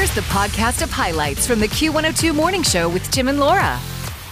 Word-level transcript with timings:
Here's 0.00 0.14
the 0.14 0.22
podcast 0.22 0.80
of 0.80 0.90
highlights 0.90 1.46
from 1.46 1.60
the 1.60 1.66
Q102 1.66 2.34
Morning 2.34 2.62
Show 2.62 2.88
with 2.88 3.02
Tim 3.10 3.28
and 3.28 3.38
Laura. 3.38 3.76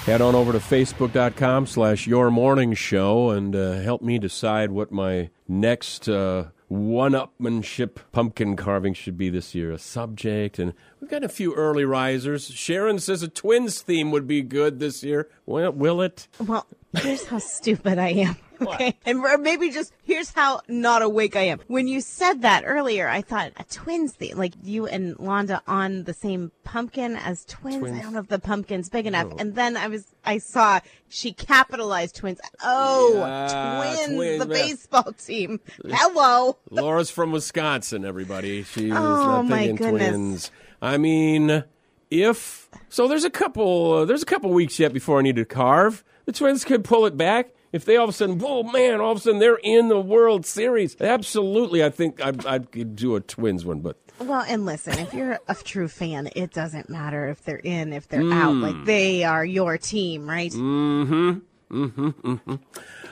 Head 0.06 0.22
on 0.22 0.34
over 0.34 0.52
to 0.52 0.58
facebook.com 0.60 1.66
slash 1.66 2.06
your 2.06 2.30
morning 2.30 2.72
show 2.72 3.28
and 3.28 3.54
uh, 3.54 3.72
help 3.72 4.00
me 4.00 4.18
decide 4.18 4.70
what 4.70 4.90
my 4.90 5.28
next 5.46 6.08
uh, 6.08 6.46
one-upmanship 6.68 7.96
pumpkin 8.12 8.56
carving 8.56 8.94
should 8.94 9.18
be 9.18 9.28
this 9.28 9.54
year. 9.54 9.70
A 9.70 9.78
subject, 9.78 10.58
and 10.58 10.72
we've 11.02 11.10
got 11.10 11.22
a 11.22 11.28
few 11.28 11.54
early 11.54 11.84
risers. 11.84 12.48
Sharon 12.48 12.98
says 12.98 13.22
a 13.22 13.28
twins 13.28 13.82
theme 13.82 14.10
would 14.10 14.26
be 14.26 14.40
good 14.40 14.78
this 14.78 15.02
year. 15.02 15.28
Well, 15.44 15.72
will 15.72 16.00
it? 16.00 16.28
Well, 16.38 16.66
here's 16.96 17.26
how 17.26 17.40
stupid 17.40 17.98
I 17.98 18.08
am. 18.08 18.36
Okay. 18.60 18.96
And 19.06 19.20
maybe 19.42 19.70
just 19.70 19.92
here's 20.04 20.30
how 20.32 20.60
not 20.68 21.02
awake 21.02 21.36
I 21.36 21.42
am. 21.42 21.60
When 21.68 21.86
you 21.88 22.00
said 22.00 22.42
that 22.42 22.64
earlier, 22.66 23.08
I 23.08 23.22
thought 23.22 23.52
a 23.56 23.64
twins 23.64 24.12
thing, 24.12 24.36
like 24.36 24.54
you 24.62 24.86
and 24.86 25.16
Londa 25.16 25.60
on 25.66 26.04
the 26.04 26.12
same 26.14 26.50
pumpkin 26.64 27.16
as 27.16 27.44
twins. 27.44 27.78
Twins. 27.78 27.98
I 27.98 28.02
don't 28.02 28.12
know 28.14 28.20
if 28.20 28.28
the 28.28 28.38
pumpkin's 28.38 28.88
big 28.88 29.06
enough. 29.06 29.32
And 29.38 29.54
then 29.54 29.76
I 29.76 29.88
was, 29.88 30.06
I 30.24 30.38
saw 30.38 30.80
she 31.08 31.32
capitalized 31.32 32.16
twins. 32.16 32.40
Oh, 32.62 33.14
Yeah, 33.18 33.80
twins, 33.94 34.14
twins, 34.16 34.44
the 34.46 34.54
yeah. 34.56 34.62
baseball 34.66 35.12
team. 35.12 35.60
Hello. 35.86 36.56
Laura's 36.70 37.10
from 37.10 37.32
Wisconsin, 37.32 38.04
everybody. 38.04 38.62
She's 38.64 38.92
Oh, 38.92 38.94
not 38.94 39.42
my 39.46 39.58
thinking 39.66 39.76
goodness. 39.76 40.08
twins. 40.08 40.50
I 40.82 40.96
mean, 40.98 41.64
if 42.10 42.68
so, 42.88 43.08
there's 43.08 43.24
a 43.24 43.30
couple. 43.30 43.92
Uh, 43.92 44.04
there's 44.04 44.22
a 44.22 44.26
couple 44.26 44.50
weeks 44.50 44.78
yet 44.78 44.92
before 44.92 45.18
I 45.18 45.22
need 45.22 45.36
to 45.36 45.44
carve. 45.44 46.04
The 46.24 46.32
Twins 46.32 46.64
could 46.64 46.84
pull 46.84 47.06
it 47.06 47.16
back 47.16 47.48
if 47.72 47.84
they 47.84 47.96
all 47.96 48.04
of 48.04 48.10
a 48.10 48.12
sudden, 48.12 48.38
whoa, 48.38 48.62
man! 48.62 49.00
All 49.00 49.12
of 49.12 49.18
a 49.18 49.20
sudden 49.20 49.40
they're 49.40 49.60
in 49.62 49.88
the 49.88 50.00
World 50.00 50.46
Series. 50.46 50.96
Absolutely, 51.00 51.84
I 51.84 51.90
think 51.90 52.24
I'd, 52.24 52.44
I'd 52.46 52.72
could 52.72 52.96
do 52.96 53.16
a 53.16 53.20
Twins 53.20 53.64
one, 53.64 53.80
but 53.80 53.96
Well, 54.20 54.44
and 54.48 54.64
listen, 54.64 54.98
if 54.98 55.12
you're 55.14 55.38
a 55.48 55.54
true 55.54 55.88
fan, 55.88 56.30
it 56.34 56.52
doesn't 56.52 56.88
matter 56.88 57.28
if 57.28 57.42
they're 57.44 57.56
in, 57.56 57.92
if 57.92 58.08
they're 58.08 58.32
out. 58.32 58.54
Like 58.54 58.84
they 58.84 59.24
are 59.24 59.44
your 59.44 59.78
team, 59.78 60.28
right? 60.28 60.52
Mm-hmm. 60.52 61.38
Mm-hmm. 61.70 62.54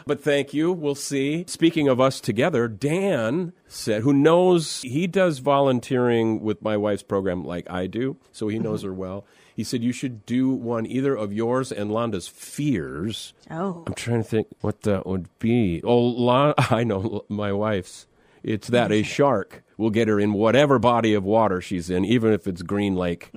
But 0.06 0.22
thank 0.22 0.54
you. 0.54 0.72
We'll 0.72 0.94
see. 0.94 1.44
Speaking 1.46 1.88
of 1.88 2.00
us 2.00 2.20
together, 2.20 2.68
Dan 2.68 3.52
said, 3.66 4.02
who 4.02 4.14
knows, 4.14 4.80
he 4.82 5.06
does 5.06 5.40
volunteering 5.40 6.40
with 6.40 6.62
my 6.62 6.76
wife's 6.76 7.02
program 7.02 7.44
like 7.44 7.68
I 7.70 7.86
do, 7.86 8.16
so 8.32 8.48
he 8.48 8.58
knows 8.58 8.82
her 8.82 8.94
well. 8.94 9.26
He 9.56 9.64
said, 9.64 9.82
you 9.82 9.90
should 9.92 10.26
do 10.26 10.50
one 10.50 10.84
either 10.84 11.16
of 11.16 11.32
yours 11.32 11.72
and 11.72 11.90
Londa's 11.90 12.28
fears. 12.28 13.32
Oh. 13.50 13.84
I'm 13.86 13.94
trying 13.94 14.22
to 14.22 14.28
think 14.28 14.48
what 14.60 14.82
that 14.82 15.06
would 15.06 15.28
be. 15.38 15.80
Oh, 15.82 15.96
Lon- 15.98 16.52
I 16.58 16.84
know 16.84 17.24
my 17.30 17.52
wife's. 17.52 18.06
It's 18.42 18.68
that 18.68 18.92
a 18.92 19.02
shark 19.02 19.64
will 19.78 19.88
get 19.90 20.08
her 20.08 20.20
in 20.20 20.34
whatever 20.34 20.78
body 20.78 21.14
of 21.14 21.24
water 21.24 21.60
she's 21.62 21.88
in, 21.88 22.04
even 22.04 22.32
if 22.34 22.46
it's 22.46 22.60
Green 22.62 22.94
Lake 22.96 23.30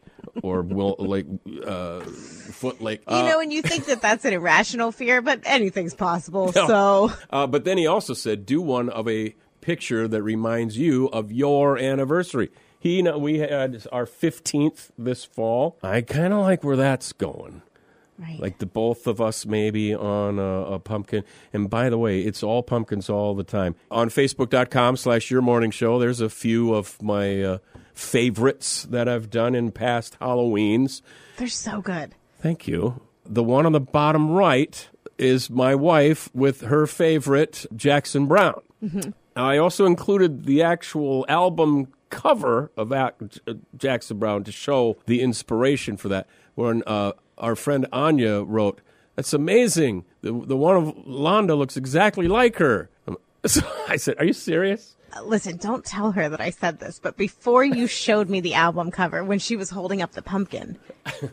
or 0.44 0.62
Will 0.62 0.96
Lake, 1.00 1.26
uh, 1.66 2.02
Foot 2.02 2.82
Lake. 2.82 3.02
You 3.10 3.16
know, 3.24 3.40
and 3.40 3.52
you 3.52 3.62
think 3.62 3.86
that 3.86 4.02
that's 4.02 4.26
an 4.26 4.34
irrational 4.34 4.92
fear, 4.92 5.22
but 5.22 5.40
anything's 5.46 5.96
possible. 5.96 6.52
So, 6.52 7.12
Uh, 7.30 7.48
but 7.48 7.64
then 7.64 7.78
he 7.78 7.88
also 7.88 8.14
said, 8.14 8.46
do 8.46 8.62
one 8.62 8.90
of 8.90 9.08
a 9.08 9.36
picture 9.62 10.08
that 10.08 10.22
reminds 10.22 10.78
you 10.78 11.08
of 11.08 11.32
your 11.32 11.78
anniversary. 11.78 12.50
He, 12.80 13.04
kn- 13.04 13.20
we 13.22 13.40
had 13.40 13.86
our 13.92 14.06
15th 14.06 14.90
this 14.98 15.26
fall. 15.26 15.78
I 15.84 16.02
kind 16.02 16.32
of 16.34 16.40
like 16.40 16.64
where 16.64 16.78
that's 16.78 17.12
going. 17.14 17.62
right. 18.18 18.40
Like 18.40 18.60
the 18.60 18.66
both 18.66 19.06
of 19.06 19.20
us 19.20 19.46
maybe 19.46 19.94
on 19.94 20.40
a, 20.40 20.62
a 20.76 20.80
pumpkin. 20.80 21.24
And 21.52 21.70
by 21.70 21.90
the 21.90 21.98
way, 21.98 22.22
it's 22.22 22.42
all 22.42 22.64
pumpkins 22.64 23.10
all 23.10 23.36
the 23.36 23.44
time. 23.44 23.76
On 23.92 24.10
Facebook.com 24.10 24.96
slash 24.98 25.30
Your 25.30 25.42
Morning 25.42 25.72
Show, 25.72 26.00
there's 26.00 26.22
a 26.22 26.30
few 26.30 26.74
of 26.74 27.02
my 27.02 27.42
uh, 27.44 27.58
favorites 27.94 28.84
that 28.90 29.08
I've 29.10 29.30
done 29.30 29.56
in 29.56 29.72
past 29.72 30.18
Halloweens. 30.22 31.02
they're 31.38 31.48
so 31.48 31.82
good. 31.82 32.16
Thank 32.40 32.68
you. 32.68 33.02
The 33.26 33.44
one 33.44 33.66
on 33.66 33.74
the 33.74 33.80
bottom 33.82 34.32
right 34.32 34.88
is 35.18 35.50
my 35.50 35.76
wife 35.76 36.30
with 36.34 36.62
her 36.62 36.88
favorite 36.88 37.66
Jackson 37.76 38.26
Browne. 38.26 38.62
I 39.36 39.58
also 39.58 39.86
included 39.86 40.46
the 40.46 40.62
actual 40.62 41.26
album 41.30 41.94
cover 42.10 42.72
of 42.76 42.94
Jackson 43.78 44.18
Browne 44.18 44.44
to 44.44 44.52
show 44.52 44.98
the 45.06 45.22
inspiration 45.22 45.98
for 45.98 46.10
that. 46.10 46.28
When 46.56 46.84
uh, 46.86 47.14
our 47.38 47.56
friend 47.56 47.88
Anya 47.92 48.42
wrote, 48.42 48.82
"That's 49.16 49.34
amazing. 49.34 50.06
The 50.22 50.32
the 50.34 50.58
one 50.58 50.76
of 50.76 50.96
Londa 51.06 51.58
looks 51.58 51.78
exactly 51.78 52.28
like 52.28 52.58
her." 52.58 52.90
So 53.46 53.62
I 53.88 53.96
said, 53.96 54.18
"Are 54.20 54.26
you 54.26 54.34
serious?" 54.34 54.98
Listen, 55.24 55.58
don't 55.58 55.86
tell 55.86 56.12
her 56.12 56.30
that 56.30 56.42
I 56.42 56.50
said 56.50 56.80
this, 56.80 57.00
but 57.00 57.18
before 57.18 57.64
you 57.64 57.88
showed 57.88 58.30
me 58.30 58.42
the 58.42 58.54
album 58.54 58.92
cover 58.92 59.24
when 59.24 59.40
she 59.40 59.56
was 59.56 59.70
holding 59.70 60.02
up 60.02 60.12
the 60.12 60.22
pumpkin, 60.22 60.78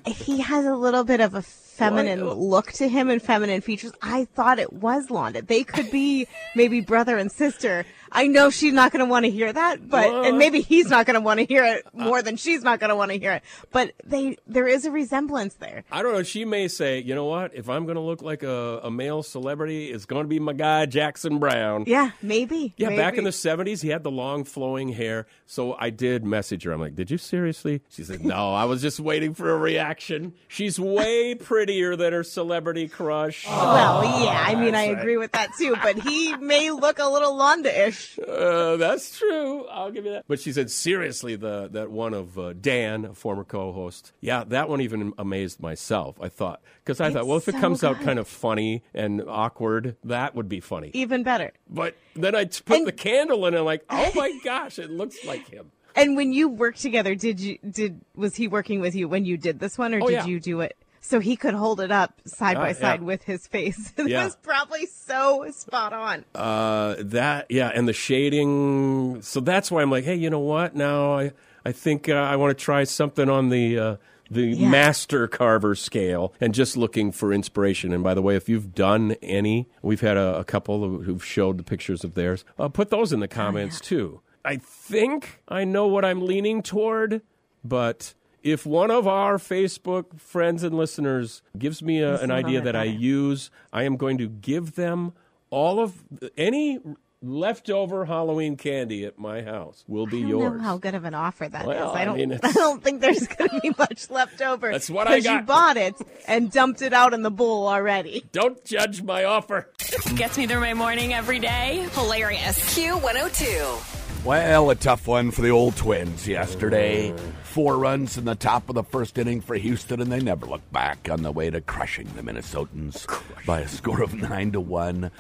he 0.07 0.41
has 0.41 0.65
a 0.65 0.75
little 0.75 1.05
bit 1.05 1.21
of 1.21 1.35
a 1.35 1.43
feminine 1.43 2.25
Why? 2.25 2.33
look 2.33 2.73
to 2.73 2.89
him 2.89 3.11
and 3.11 3.21
feminine 3.21 3.61
features. 3.61 3.93
I 4.03 4.25
thought 4.25 4.59
it 4.59 4.73
was 4.73 5.09
Londa. 5.09 5.47
They 5.47 5.63
could 5.65 5.91
be 5.91 6.27
maybe 6.55 6.81
brother 6.81 7.19
and 7.19 7.31
sister. 7.31 7.85
I 8.17 8.29
know 8.29 8.49
she's 8.49 8.73
not 8.73 8.93
going 8.93 9.05
to 9.05 9.11
want 9.11 9.27
to 9.27 9.31
hear 9.31 9.53
that, 9.53 9.87
but 9.89 10.27
and 10.27 10.39
maybe 10.39 10.63
he's 10.63 10.89
not 10.89 11.05
going 11.05 11.17
to 11.17 11.21
want 11.21 11.39
to 11.39 11.45
hear 11.45 11.65
it 11.65 11.87
uh. 11.87 12.05
more 12.05 12.23
than 12.23 12.37
she's 12.37 12.63
not 12.63 12.81
going 12.81 12.89
to 12.89 12.97
want 12.97 13.13
to 13.13 13.19
hear 13.19 13.33
it. 13.33 13.43
But 13.73 13.93
they 14.05 14.39
there 14.47 14.67
is 14.67 14.87
a 14.87 14.91
resemblance 14.91 15.55
there. 15.55 15.85
I 15.93 16.03
don't 16.03 16.15
know. 16.15 16.23
She 16.23 16.47
may 16.47 16.67
say, 16.69 16.99
you 16.99 17.15
know 17.15 17.27
what? 17.27 17.55
If 17.55 17.69
I'm 17.69 17.85
going 17.85 17.97
to 17.97 18.01
look 18.01 18.23
like 18.23 18.43
a, 18.43 18.81
a 18.83 18.91
male 18.91 19.23
celebrity, 19.23 19.91
it's 19.91 20.07
going 20.07 20.25
to 20.25 20.29
be 20.29 20.39
my 20.39 20.55
guy, 20.55 20.87
Jackson 20.87 21.39
Browne. 21.39 21.85
Yeah, 21.87 22.13
maybe. 22.23 22.73
Yeah, 22.79 22.97
back 22.97 23.19
in 23.19 23.25
the 23.25 23.31
70s, 23.31 23.83
he 23.83 23.91
had 23.91 24.03
the 24.03 24.11
long 24.11 24.45
flowing 24.45 24.89
hair. 24.89 25.27
So 25.45 25.77
I 25.79 25.91
did 25.91 26.25
message 26.25 26.65
her. 26.65 26.73
I'm 26.73 26.81
like, 26.81 26.97
did 26.97 27.11
you 27.11 27.19
seriously? 27.19 27.83
She 27.91 28.03
said, 28.03 28.25
no, 28.25 28.55
I 28.55 28.65
was 28.65 28.81
just 28.81 28.99
waiting 28.99 29.35
for 29.35 29.51
a 29.51 29.59
reaction. 29.59 30.33
She's 30.49 30.81
way 30.81 31.35
prettier 31.39 31.97
than 31.97 32.15
her 32.15 32.25
celebrity 32.25 32.89
crush. 32.89 33.47
Well, 33.47 34.25
yeah, 34.25 34.43
I 34.47 34.55
mean, 34.55 34.75
I 34.75 34.85
agree 34.85 35.19
with 35.19 35.33
that 35.33 35.51
too, 35.59 35.77
but 35.83 35.99
he 35.99 36.35
may 36.37 36.71
look 36.71 36.99
a 36.99 37.07
little 37.07 37.35
Londa-ish. 37.37 38.06
Uh, 38.27 38.77
that's 38.77 39.19
true. 39.19 39.67
I'll 39.67 39.91
give 39.91 40.05
you 40.05 40.13
that. 40.13 40.25
But 40.29 40.41
she 40.41 40.53
said, 40.53 40.71
seriously, 40.71 41.37
the 41.37 41.69
that 41.73 41.91
one 41.91 42.15
of 42.15 42.39
uh, 42.39 42.53
Dan, 42.55 43.05
a 43.07 43.15
former 43.15 43.45
co-host. 43.45 44.13
Yeah, 44.21 44.45
that 44.45 44.69
one 44.69 44.81
even 44.81 45.13
amazed 45.19 45.61
myself. 45.61 46.17
I 46.21 46.29
thought 46.29 46.61
because 46.85 47.01
I 47.01 47.11
thought, 47.13 47.27
well, 47.27 47.37
if 47.39 47.49
it 47.49 47.55
so 47.55 47.61
comes 47.61 47.83
out 47.85 48.01
kind 48.01 48.19
of 48.19 48.29
funny 48.29 48.83
and 48.95 49.23
awkward, 49.27 49.97
that 50.05 50.35
would 50.35 50.49
be 50.49 50.61
funny. 50.61 50.91
Even 50.95 51.23
better. 51.23 51.53
But 51.69 51.97
then 52.15 52.35
I 52.35 52.45
put 52.45 52.79
And- 52.79 52.87
the 52.87 52.93
candle 52.93 53.47
in, 53.47 53.55
and 53.55 53.59
I'm 53.61 53.65
like, 53.65 53.85
oh 53.91 54.11
my 54.15 54.39
gosh, 54.45 54.79
it 54.79 54.91
looks 54.91 55.25
like 55.25 55.49
him. 55.49 55.73
And 55.95 56.15
when 56.15 56.33
you 56.33 56.49
worked 56.49 56.81
together, 56.83 57.15
did 57.15 57.41
you 57.41 57.59
did 57.69 58.01
was 58.15 58.37
he 58.37 58.49
working 58.49 58.81
with 58.81 58.95
you 58.95 59.09
when 59.09 59.25
you 59.25 59.39
did 59.39 59.61
this 59.61 59.79
one, 59.79 59.95
or 59.95 60.03
Oh, 60.03 60.07
did 60.07 60.13
yeah. 60.13 60.27
you 60.27 60.41
do 60.41 60.61
it? 60.61 60.77
So 61.07 61.21
he 61.21 61.37
could 61.37 61.55
hold 61.55 61.81
it 61.81 61.93
up 61.93 62.21
side 62.25 62.57
Uh, 62.57 62.61
by 62.63 62.69
yeah. 62.69 62.73
side 62.75 63.03
with 63.03 63.23
his 63.23 63.47
face. 63.47 63.93
it 63.97 64.09
Yeah. 64.09 64.25
was 64.25 64.35
probably 64.43 64.87
so 64.87 65.49
spot 65.53 65.93
on. 65.93 66.25
Uh, 66.35 66.97
that 66.99 67.47
yeah, 67.49 67.71
and 67.73 67.87
the 67.87 67.93
shading. 67.93 69.23
So 69.23 69.41
that's 69.41 69.71
why 69.71 69.83
I'm 69.83 69.91
like, 69.91 70.05
hey, 70.05 70.17
you 70.17 70.31
know 70.31 70.41
what? 70.41 70.75
Now 70.75 71.15
I 71.19 71.33
I 71.65 71.73
think 71.73 72.09
uh, 72.09 72.15
I 72.15 72.37
want 72.37 72.57
to 72.57 72.63
try 72.65 72.85
something 72.85 73.29
on 73.29 73.51
the 73.51 73.79
uh, 73.79 73.97
the 74.31 74.47
Yeah. 74.49 74.69
master 74.69 75.29
carver 75.29 75.77
scale, 75.77 76.33
and 76.41 76.53
just 76.53 76.77
looking 76.77 77.13
for 77.13 77.33
inspiration. 77.33 77.93
And 77.93 78.03
by 78.03 78.13
the 78.15 78.23
way, 78.23 78.35
if 78.35 78.49
you've 78.49 78.75
done 78.75 79.15
any, 79.23 79.69
we've 79.83 80.01
had 80.01 80.17
a, 80.17 80.39
a 80.39 80.45
couple 80.45 80.81
who- 80.81 81.03
who've 81.03 81.25
showed 81.25 81.57
the 81.59 81.63
pictures 81.63 82.03
of 82.03 82.15
theirs. 82.15 82.45
Uh, 82.59 82.69
put 82.69 82.91
those 82.91 83.13
in 83.13 83.21
the 83.21 83.29
comments 83.29 83.81
too. 83.81 84.21
I 84.45 84.57
think 84.57 85.41
I 85.47 85.63
know 85.65 85.87
what 85.87 86.05
I'm 86.05 86.21
leaning 86.27 86.63
toward, 86.63 87.23
but. 87.65 88.15
If 88.47 88.65
one 88.65 88.93
of 88.93 89.09
our 89.09 89.39
Facebook 89.39 90.21
friends 90.21 90.63
and 90.63 90.77
listeners 90.77 91.43
gives 91.59 91.83
me 91.83 92.01
a, 92.01 92.21
an 92.21 92.31
idea 92.31 92.61
that 92.61 92.77
I 92.77 92.85
use, 92.85 93.51
I 93.73 93.83
am 93.83 93.97
going 93.97 94.19
to 94.19 94.29
give 94.29 94.77
them 94.77 95.15
all 95.51 95.81
of 95.81 95.95
any 96.37 96.79
leftover 97.23 98.05
Halloween 98.05 98.57
candy 98.57 99.05
at 99.05 99.19
my 99.19 99.43
house 99.43 99.83
will 99.89 100.07
be 100.07 100.19
I 100.19 100.21
don't 100.21 100.29
yours. 100.29 100.53
know 100.53 100.59
how 100.63 100.79
good 100.79 100.95
of 100.95 101.05
an 101.05 101.15
offer 101.15 101.49
that 101.49 101.63
is. 101.63 101.67
Well, 101.67 101.91
I 101.91 102.03
I 102.03 102.05
don't. 102.05 102.17
mean, 102.19 102.39
I, 102.43 102.53
don't 102.53 102.85
think 102.85 103.01
there's 103.01 103.27
going 103.27 103.51
to 103.51 103.61
be 103.61 103.73
much 103.77 104.11
left 104.11 104.41
over. 104.41 104.71
That's 104.71 104.89
what 104.89 105.09
I 105.09 105.19
got. 105.19 105.41
you 105.41 105.43
bought 105.47 105.77
it 105.77 105.95
and 106.29 106.49
dumped 106.53 106.83
it 106.83 106.93
out 106.93 107.15
in 107.15 107.23
the 107.23 107.31
bowl 107.33 107.67
already. 107.67 108.25
Don't 108.31 108.65
judge 108.65 109.03
my 109.03 109.25
offer. 109.25 109.69
Gets 110.15 110.39
me 110.39 110.47
through 110.47 110.61
my 110.61 110.75
morning 110.75 111.13
every 111.15 111.41
day. 111.41 111.89
Hilarious. 111.95 112.59
Q102. 112.79 114.25
Well, 114.25 114.71
a 114.71 114.75
tough 114.75 115.07
one 115.09 115.31
for 115.31 115.43
the 115.43 115.51
old 115.51 115.77
Twins 115.77 116.29
yesterday. 116.29 117.15
Four 117.57 117.79
runs 117.79 118.19
in 118.19 118.27
the 118.27 118.35
top 118.35 118.69
of 118.69 118.75
the 118.75 118.83
first 118.85 119.17
inning 119.17 119.41
for 119.41 119.55
Houston, 119.55 120.03
and 120.03 120.13
they 120.13 120.21
never 120.21 120.45
looked 120.45 120.71
back 120.75 121.09
on 121.11 121.23
the 121.23 121.33
way 121.33 121.49
to 121.49 121.63
crushing 121.63 122.07
the 122.15 122.21
Minnesotans 122.21 123.07
by 123.47 123.61
a 123.61 123.69
score 123.69 124.03
of 124.03 124.13
nine 124.13 124.53
to 124.53 124.61
one. 124.61 125.11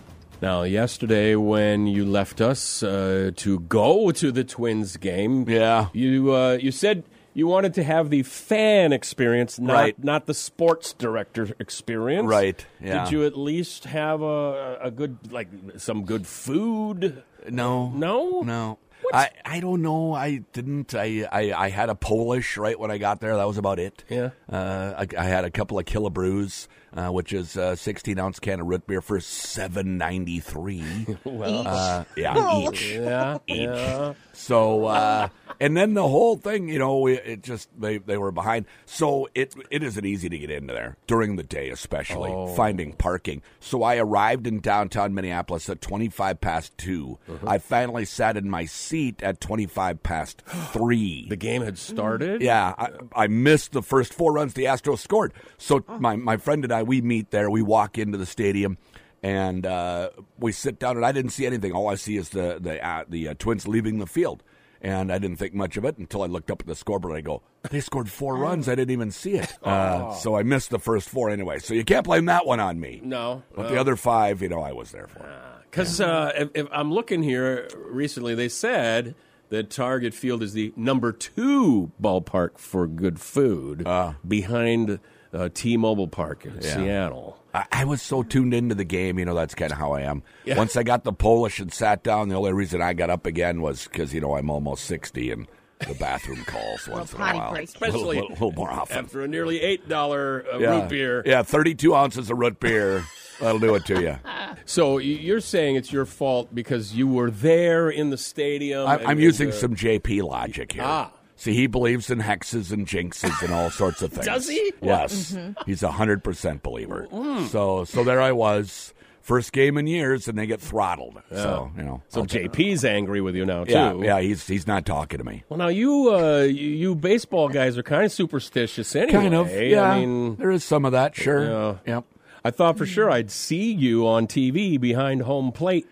Now, 0.43 0.65
yesterday 0.65 1.35
when 1.35 1.87
you 1.87 2.05
left 2.05 2.43
us 2.43 2.83
uh, 2.83 3.31
to 3.37 3.61
go 3.61 4.11
to 4.11 4.31
the 4.31 4.44
Twins 4.44 4.99
game, 4.99 5.49
Yeah. 5.49 5.88
you 5.94 6.35
uh, 6.35 6.59
you 6.61 6.73
said 6.73 7.05
you 7.33 7.47
wanted 7.47 7.73
to 7.73 7.83
have 7.83 8.11
the 8.11 8.23
fan 8.23 8.93
experience, 8.93 9.59
not 9.59 9.73
Right. 9.73 10.05
not 10.05 10.27
the 10.27 10.35
sports 10.35 10.93
director 10.93 11.49
experience. 11.59 12.27
Right, 12.29 12.67
yeah. 12.83 13.05
Did 13.05 13.12
you 13.12 13.25
at 13.25 13.38
least 13.38 13.85
have 13.85 14.21
a 14.21 14.77
a 14.83 14.91
good 14.91 15.17
like 15.33 15.49
some 15.79 16.05
good 16.05 16.27
food? 16.27 17.23
No, 17.49 17.88
No? 17.91 18.43
no. 18.43 18.79
I, 19.12 19.31
I 19.44 19.61
don't 19.61 19.82
know. 19.82 20.12
I 20.14 20.38
didn't. 20.53 20.94
I, 20.94 21.26
I, 21.31 21.53
I 21.53 21.69
had 21.70 21.88
a 21.88 21.94
Polish 21.94 22.56
right 22.56 22.79
when 22.79 22.91
I 22.91 22.99
got 22.99 23.20
there. 23.20 23.37
That 23.37 23.47
was 23.47 23.58
about 23.58 23.79
it. 23.79 24.05
Yeah. 24.08 24.31
Uh, 24.50 24.93
I, 24.99 25.06
I 25.19 25.25
had 25.25 25.44
a 25.44 25.50
couple 25.50 25.79
of 25.79 25.85
Killebrews, 25.85 26.67
uh, 26.94 27.08
which 27.11 27.32
is 27.32 27.56
a 27.56 27.76
16 27.76 28.19
ounce 28.19 28.38
can 28.41 28.61
of 28.61 28.67
root 28.67 28.87
beer 28.87 29.00
for 29.00 29.20
seven 29.20 29.99
ninety 29.99 30.41
three. 30.41 30.82
Each. 31.08 31.17
Uh, 31.26 32.05
yeah, 32.17 32.58
each. 32.69 32.93
Yeah, 32.93 33.38
yeah. 33.47 34.14
So, 34.32 34.87
uh, 34.87 35.29
and 35.61 35.76
then 35.76 35.94
the 35.94 36.06
whole 36.06 36.37
thing, 36.37 36.69
you 36.69 36.79
know, 36.79 37.06
it, 37.06 37.23
it 37.25 37.43
just 37.43 37.69
they 37.79 37.99
they 37.99 38.17
were 38.17 38.32
behind. 38.32 38.67
So 38.85 39.29
it 39.35 39.55
it 39.70 39.82
isn't 39.82 40.05
easy 40.05 40.29
to 40.29 40.38
get 40.38 40.50
into 40.50 40.73
there 40.73 40.97
during 41.06 41.37
the 41.37 41.43
day, 41.43 41.70
especially 41.70 42.55
finding 42.56 42.93
parking. 42.93 43.43
So 43.61 43.82
I 43.82 43.97
arrived 43.97 44.47
in 44.47 44.61
downtown 44.61 45.14
Minneapolis 45.14 45.69
at 45.69 45.81
twenty 45.81 46.08
five 46.08 46.41
past 46.41 46.76
2 46.79 47.19
I 47.47 47.58
finally 47.58 48.05
sat 48.05 48.37
in 48.37 48.49
my 48.50 48.64
seat 48.64 49.23
at 49.23 49.41
twenty 49.41 49.67
five 49.67 50.03
past 50.03 50.43
three. 50.73 51.26
The 51.29 51.37
game 51.37 51.62
had 51.62 51.79
started. 51.79 52.43
Yeah, 52.43 52.75
I, 52.76 52.91
I 53.14 53.26
missed 53.26 53.73
the 53.73 53.82
first 53.82 54.14
four 54.14 54.32
runs 54.32 54.55
the 54.55 54.64
Astros 54.64 54.99
scored. 54.99 55.32
So 55.59 55.85
my, 55.99 56.17
my 56.17 56.37
friend 56.37 56.64
and 56.64 56.73
I, 56.73 56.82
we 56.82 57.00
meet 57.00 57.31
there. 57.31 57.50
We 57.50 57.62
walk 57.62 57.99
into 57.99 58.19
the 58.19 58.26
stadium, 58.26 58.79
and 59.23 59.67
uh, 59.67 60.11
we 60.38 60.52
sit 60.52 60.79
down. 60.79 60.97
And 60.97 61.05
I 61.06 61.12
didn't 61.12 61.31
see 61.31 61.47
anything. 61.47 61.73
All 61.73 61.88
I 61.88 61.94
see 61.94 62.17
is 62.17 62.31
the 62.31 62.59
the 62.61 62.85
uh, 62.85 63.05
the 63.09 63.29
uh, 63.29 63.35
Twins 63.38 63.67
leaving 63.67 63.99
the 63.99 64.06
field, 64.06 64.43
and 64.81 65.12
I 65.12 65.19
didn't 65.19 65.37
think 65.37 65.55
much 65.55 65.76
of 65.76 65.84
it 65.84 65.99
until 65.99 66.23
I 66.23 66.26
looked 66.26 66.50
up 66.50 66.61
at 66.61 66.67
the 66.67 66.75
scoreboard. 66.75 67.17
I 67.17 67.20
go, 67.20 67.43
they 67.70 67.81
scored 67.81 68.11
four 68.11 68.37
runs. 68.37 68.69
I 68.69 68.75
didn't 68.75 68.93
even 68.93 69.11
see 69.11 69.34
it. 69.34 69.52
Uh, 69.67 70.12
so 70.12 70.37
I 70.37 70.43
missed 70.44 70.70
the 70.70 70.78
first 70.78 71.08
four 71.08 71.28
anyway. 71.28 71.58
So 71.58 71.75
you 71.75 71.84
can't 71.84 72.05
blame 72.05 72.26
that 72.26 72.46
one 72.46 72.61
on 72.61 72.78
me. 72.78 73.00
No, 73.02 73.43
but 73.55 73.69
the 73.69 73.78
other 73.78 73.96
five, 73.96 74.40
you 74.43 74.49
know, 74.49 74.61
I 74.61 74.73
was 74.73 74.93
there 74.93 75.08
for. 75.08 75.28
Because 75.69 76.00
uh, 76.00 76.32
if, 76.37 76.50
if 76.55 76.69
I'm 76.70 76.93
looking 76.93 77.23
here 77.23 77.69
recently, 77.90 78.34
they 78.37 78.49
said 78.49 79.17
that 79.49 79.70
Target 79.70 80.14
Field 80.14 80.43
is 80.43 80.52
the 80.52 80.73
number 80.76 81.11
two 81.11 81.90
ballpark 82.00 82.58
for 82.58 82.87
good 82.87 83.20
food 83.20 83.87
behind 84.26 85.00
uh, 85.37 85.49
T-Mobile 85.53 86.09
Park 86.09 86.44
in 86.47 86.61
Seattle. 86.62 87.38
I, 87.55 87.67
I 87.73 87.85
was 87.85 88.03
so 88.03 88.23
tuned 88.23 88.55
into 88.55 88.75
the 88.75 88.85
game, 88.85 89.19
you 89.19 89.25
know, 89.25 89.35
that's 89.35 89.55
kind 89.55 89.73
of 89.73 89.79
how 89.79 89.93
I 89.93 90.03
am. 90.03 90.23
Yeah. 90.44 90.56
Once 90.56 90.77
I 90.77 90.83
got 90.83 91.05
the 91.05 91.12
Polish 91.12 91.59
and 91.61 91.73
sat 91.73 92.03
down, 92.03 92.29
the 92.29 92.35
only 92.37 92.53
reason 92.53 92.83
I 92.83 92.93
got 92.93 93.11
up 93.11 93.27
again 93.27 93.61
was 93.62 93.85
because, 93.85 94.12
you 94.15 94.21
know, 94.21 94.37
I'm 94.37 94.50
almost 94.50 94.85
60 94.85 95.31
and 95.31 95.47
the 95.87 95.94
bathroom 95.94 96.43
calls 96.47 96.88
once 96.88 97.12
in 97.12 97.21
a 97.21 97.25
potty 97.25 97.38
while. 97.38 97.50
break. 97.53 97.69
A 97.69 97.73
little, 97.73 97.87
Especially 97.91 98.17
little- 98.17 98.31
little 98.31 98.53
more 98.53 98.71
often. 98.71 98.97
After 99.05 99.23
a 99.23 99.29
nearly 99.29 99.61
eight 99.61 99.88
dollar 99.88 100.44
uh, 100.53 100.59
yeah. 100.59 100.81
root 100.81 100.88
beer. 100.88 101.23
Yeah, 101.27 101.43
32 101.43 101.94
ounces 101.94 102.31
of 102.31 102.38
root 102.38 102.59
beer. 102.61 103.05
That'll 103.41 103.59
do 103.61 103.75
it 103.75 103.85
to 103.87 104.00
you. 104.00 104.17
So 104.65 104.99
you're 104.99 105.41
saying 105.43 105.77
it's 105.77 105.93
your 105.93 106.06
fault 106.06 106.53
because 106.53 106.94
you 106.94 107.06
were 107.06 107.31
there 107.31 107.88
in 107.91 108.11
the 108.11 108.17
stadium. 108.17 108.87
I, 108.87 108.97
and- 108.97 109.06
I'm 109.06 109.21
using 109.21 109.50
uh, 109.50 109.53
some 109.53 109.77
JP 109.77 110.23
logic 110.25 110.73
here. 110.73 110.83
Ah. 110.85 111.12
See, 111.37 111.53
he 111.55 111.67
believes 111.67 112.11
in 112.11 112.19
hexes 112.21 112.73
and 112.73 112.87
jinxes 112.87 113.43
and 113.43 113.53
all 113.53 113.71
sorts 113.71 114.00
of 114.03 114.11
things. 114.12 114.27
Does 114.27 114.49
he? 114.49 114.73
Yes, 114.81 115.37
he's 115.67 115.83
a 115.83 115.91
hundred 115.93 116.25
percent 116.25 116.62
believer. 116.62 117.06
So, 117.50 117.85
so 117.85 118.05
there 118.05 118.23
I 118.23 118.33
was, 118.33 118.94
first 119.21 119.53
game 119.53 119.77
in 119.77 119.87
years, 119.87 120.29
and 120.29 120.38
they 120.38 120.47
get 120.47 120.61
throttled. 120.62 121.21
So, 121.31 121.71
you 121.77 121.83
know, 121.83 122.03
So 122.09 122.21
I'll 122.21 122.27
take- 122.27 122.53
JP's 122.53 122.85
angry 122.87 123.21
with 123.21 123.35
you 123.37 123.44
now 123.44 123.65
too. 123.65 123.73
yeah, 123.73 123.94
yeah, 123.94 124.21
he's 124.21 124.47
he's 124.47 124.67
not 124.67 124.87
talking 124.87 125.19
to 125.19 125.25
me. 125.25 125.44
Well, 125.50 125.59
now 125.59 125.69
you, 125.69 126.15
uh, 126.15 126.41
you, 126.43 126.69
you 126.71 126.94
baseball 126.94 127.49
guys 127.50 127.77
are 127.77 127.83
kind 127.83 128.05
of 128.06 128.12
superstitious 128.12 128.97
anyway. 128.97 129.12
Kind 129.12 129.35
of, 129.35 129.50
yeah. 129.53 129.83
I 129.83 130.00
mean, 130.00 130.37
there 130.37 130.50
is 130.50 130.65
some 130.65 130.85
of 130.87 130.93
that, 130.93 131.15
sure. 131.15 131.44
Yeah. 131.44 131.75
Yep. 131.87 132.05
I 132.44 132.50
thought 132.50 132.79
for 132.79 132.87
sure 132.87 133.11
I'd 133.11 133.31
see 133.31 133.73
you 133.73 134.06
on 134.06 134.27
TV 134.27 134.81
behind 134.81 135.21
home 135.23 135.53
plate. 135.53 135.87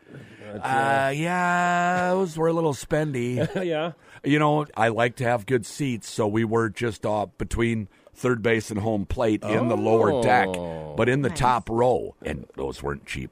Uh, 0.55 1.13
yeah, 1.15 2.11
those 2.11 2.39
were 2.39 2.47
a 2.47 2.53
little 2.53 2.73
spendy. 2.75 3.37
yeah. 3.67 3.93
You 4.25 4.39
know, 4.39 4.67
I 4.77 4.89
like 4.89 5.17
to 5.17 5.25
have 5.25 5.47
good 5.47 5.65
seats, 5.67 6.09
so 6.11 6.27
we 6.27 6.45
were 6.45 6.69
just 6.71 7.05
uh, 7.07 7.27
between 7.39 7.89
third 8.15 8.43
base 8.43 8.71
and 8.71 8.81
home 8.81 9.07
plate 9.07 9.43
in 9.43 9.69
the 9.69 9.77
lower 9.77 10.23
deck, 10.23 10.49
Oh. 10.49 10.95
but 10.97 11.09
in 11.09 11.23
the 11.23 11.31
top 11.31 11.69
row, 11.69 12.15
and 12.23 12.47
those 12.57 12.83
weren't 12.83 13.07
cheap. 13.07 13.31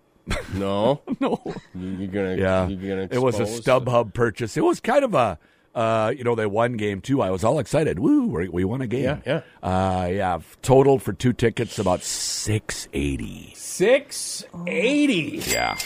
No. 0.55 1.01
no. 1.21 1.41
You, 1.75 1.89
you're 1.91 2.09
gonna. 2.09 2.37
Yeah, 2.37 2.67
You're 2.69 2.89
gonna 2.97 3.09
it 3.11 3.23
was 3.23 3.39
a 3.39 3.43
expose- 3.43 3.61
StubHub 3.85 4.15
purchase. 4.15 4.57
It 4.57 4.65
was 4.65 4.81
kind 4.81 5.05
of 5.05 5.15
a. 5.15 5.39
Uh, 5.75 6.13
you 6.17 6.23
know, 6.23 6.35
they 6.35 6.47
won 6.47 6.75
game 6.75 7.01
two. 7.01 7.23
I 7.23 7.31
was 7.31 7.45
all 7.45 7.59
excited. 7.59 7.99
Woo, 7.99 8.27
we 8.27 8.49
we 8.49 8.65
won 8.65 8.83
a 8.83 8.87
game. 8.87 9.05
Yeah, 9.05 9.21
yeah. 9.27 9.41
Uh, 9.63 10.07
yeah, 10.07 10.39
total 10.61 10.99
for 10.99 11.13
two 11.15 11.33
tickets 11.33 11.79
about 11.79 12.03
six 12.03 12.89
eighty. 12.93 13.55
Six 13.57 14.45
eighty. 14.67 15.43
Yeah, 15.47 15.79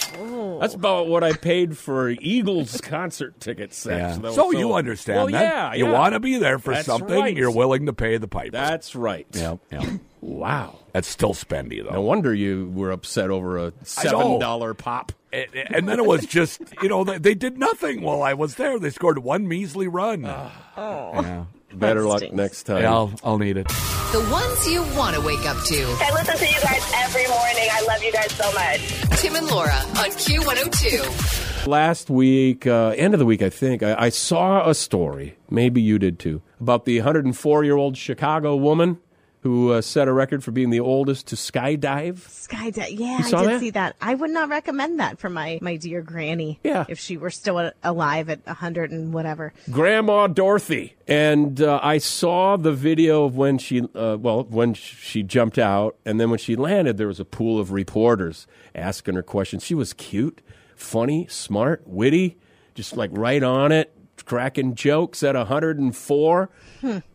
That's 0.60 0.74
about 0.74 1.06
what 1.06 1.22
I 1.22 1.34
paid 1.34 1.78
for 1.78 2.10
Eagles 2.10 2.80
concert 2.80 3.38
tickets. 3.38 3.86
yeah. 3.88 3.96
actually. 4.10 4.34
So, 4.34 4.50
you 4.50 4.74
understand 4.74 5.16
well, 5.18 5.26
that? 5.28 5.40
Yeah, 5.40 5.74
you 5.74 5.86
yeah. 5.86 5.92
want 5.92 6.14
to 6.14 6.20
be 6.20 6.38
there 6.38 6.58
for 6.58 6.74
That's 6.74 6.86
something. 6.86 7.16
right. 7.16 7.36
You're 7.36 7.52
willing 7.52 7.86
to 7.86 7.92
pay 7.92 8.16
the 8.16 8.28
piper. 8.28 8.50
That's 8.50 8.96
right. 8.96 9.26
yeah, 9.32 9.56
yeah. 9.70 9.98
Wow. 10.20 10.80
That's 10.92 11.06
still 11.06 11.34
spendy 11.34 11.84
though. 11.84 11.94
No 11.94 12.00
wonder 12.00 12.34
you 12.34 12.72
were 12.74 12.90
upset 12.90 13.30
over 13.30 13.58
a 13.58 13.72
seven 13.82 14.40
dollar 14.40 14.74
pop. 14.74 15.12
And, 15.36 15.74
and 15.74 15.88
then 15.88 15.98
it 15.98 16.06
was 16.06 16.24
just, 16.24 16.60
you 16.82 16.88
know, 16.88 17.04
they, 17.04 17.18
they 17.18 17.34
did 17.34 17.58
nothing 17.58 18.00
while 18.00 18.22
I 18.22 18.32
was 18.34 18.54
there. 18.54 18.78
They 18.78 18.90
scored 18.90 19.18
one 19.18 19.46
measly 19.46 19.88
run. 19.88 20.24
Ah. 20.24 20.52
yeah. 20.76 21.44
Better 21.74 22.02
luck 22.02 22.32
next 22.32 22.62
time. 22.62 22.82
Yeah, 22.82 22.92
I'll, 22.92 23.12
I'll 23.22 23.38
need 23.38 23.56
it. 23.58 23.68
The 24.12 24.26
ones 24.30 24.70
you 24.70 24.82
want 24.96 25.14
to 25.16 25.20
wake 25.20 25.44
up 25.46 25.62
to. 25.64 25.82
I 26.00 26.10
listen 26.14 26.36
to 26.38 26.46
you 26.46 26.60
guys 26.62 26.92
every 26.94 27.26
morning. 27.28 27.68
I 27.70 27.84
love 27.86 28.02
you 28.02 28.12
guys 28.12 28.32
so 28.32 28.50
much. 28.52 29.20
Tim 29.20 29.36
and 29.36 29.46
Laura 29.48 29.74
on 29.74 30.10
Q102. 30.10 31.66
Last 31.66 32.08
week, 32.08 32.66
uh, 32.66 32.94
end 32.96 33.12
of 33.12 33.18
the 33.20 33.26
week, 33.26 33.42
I 33.42 33.50
think, 33.50 33.82
I, 33.82 33.94
I 34.04 34.08
saw 34.08 34.68
a 34.68 34.74
story, 34.74 35.36
maybe 35.50 35.82
you 35.82 35.98
did 35.98 36.18
too, 36.18 36.40
about 36.60 36.84
the 36.84 36.98
104 36.98 37.64
year 37.64 37.76
old 37.76 37.96
Chicago 37.96 38.54
woman 38.56 38.98
who 39.46 39.70
uh, 39.70 39.81
set 39.81 40.08
a 40.08 40.12
record 40.12 40.43
for 40.43 40.50
being 40.50 40.70
the 40.70 40.81
oldest 40.81 41.28
to 41.28 41.37
skydive. 41.37 42.16
Skydive. 42.16 42.98
Yeah, 42.98 43.20
I 43.22 43.22
did 43.22 43.31
that? 43.31 43.60
see 43.60 43.70
that. 43.70 43.94
I 44.00 44.16
would 44.16 44.32
not 44.32 44.48
recommend 44.48 44.98
that 44.98 45.20
for 45.20 45.31
my 45.31 45.60
my 45.62 45.76
dear 45.76 46.02
granny. 46.02 46.58
Yeah. 46.64 46.84
If 46.88 46.98
she 46.98 47.16
were 47.16 47.31
still 47.31 47.70
alive 47.84 48.28
at 48.28 48.44
100 48.44 48.90
and 48.90 49.14
whatever. 49.14 49.52
Grandma 49.70 50.26
Dorothy. 50.26 50.96
And 51.06 51.62
uh, 51.62 51.78
I 51.81 51.98
saw 51.98 52.56
the 52.56 52.72
video 52.72 53.25
of 53.25 53.37
when 53.37 53.58
she, 53.58 53.82
uh, 53.94 54.16
well, 54.19 54.43
when 54.43 54.75
she 54.75 55.22
jumped 55.22 55.58
out, 55.58 55.96
and 56.04 56.19
then 56.19 56.28
when 56.31 56.40
she 56.40 56.56
landed, 56.56 56.96
there 56.96 57.06
was 57.06 57.20
a 57.20 57.25
pool 57.25 57.60
of 57.60 57.70
reporters 57.70 58.49
asking 58.75 59.14
her 59.14 59.22
questions. 59.22 59.64
She 59.64 59.76
was 59.76 59.92
cute, 59.92 60.42
funny, 60.75 61.28
smart, 61.28 61.87
witty, 61.87 62.37
just 62.75 62.96
like 62.96 63.10
right 63.12 63.44
on 63.44 63.70
it, 63.70 63.92
cracking 64.25 64.75
jokes 64.75 65.22
at 65.22 65.37
104, 65.37 66.50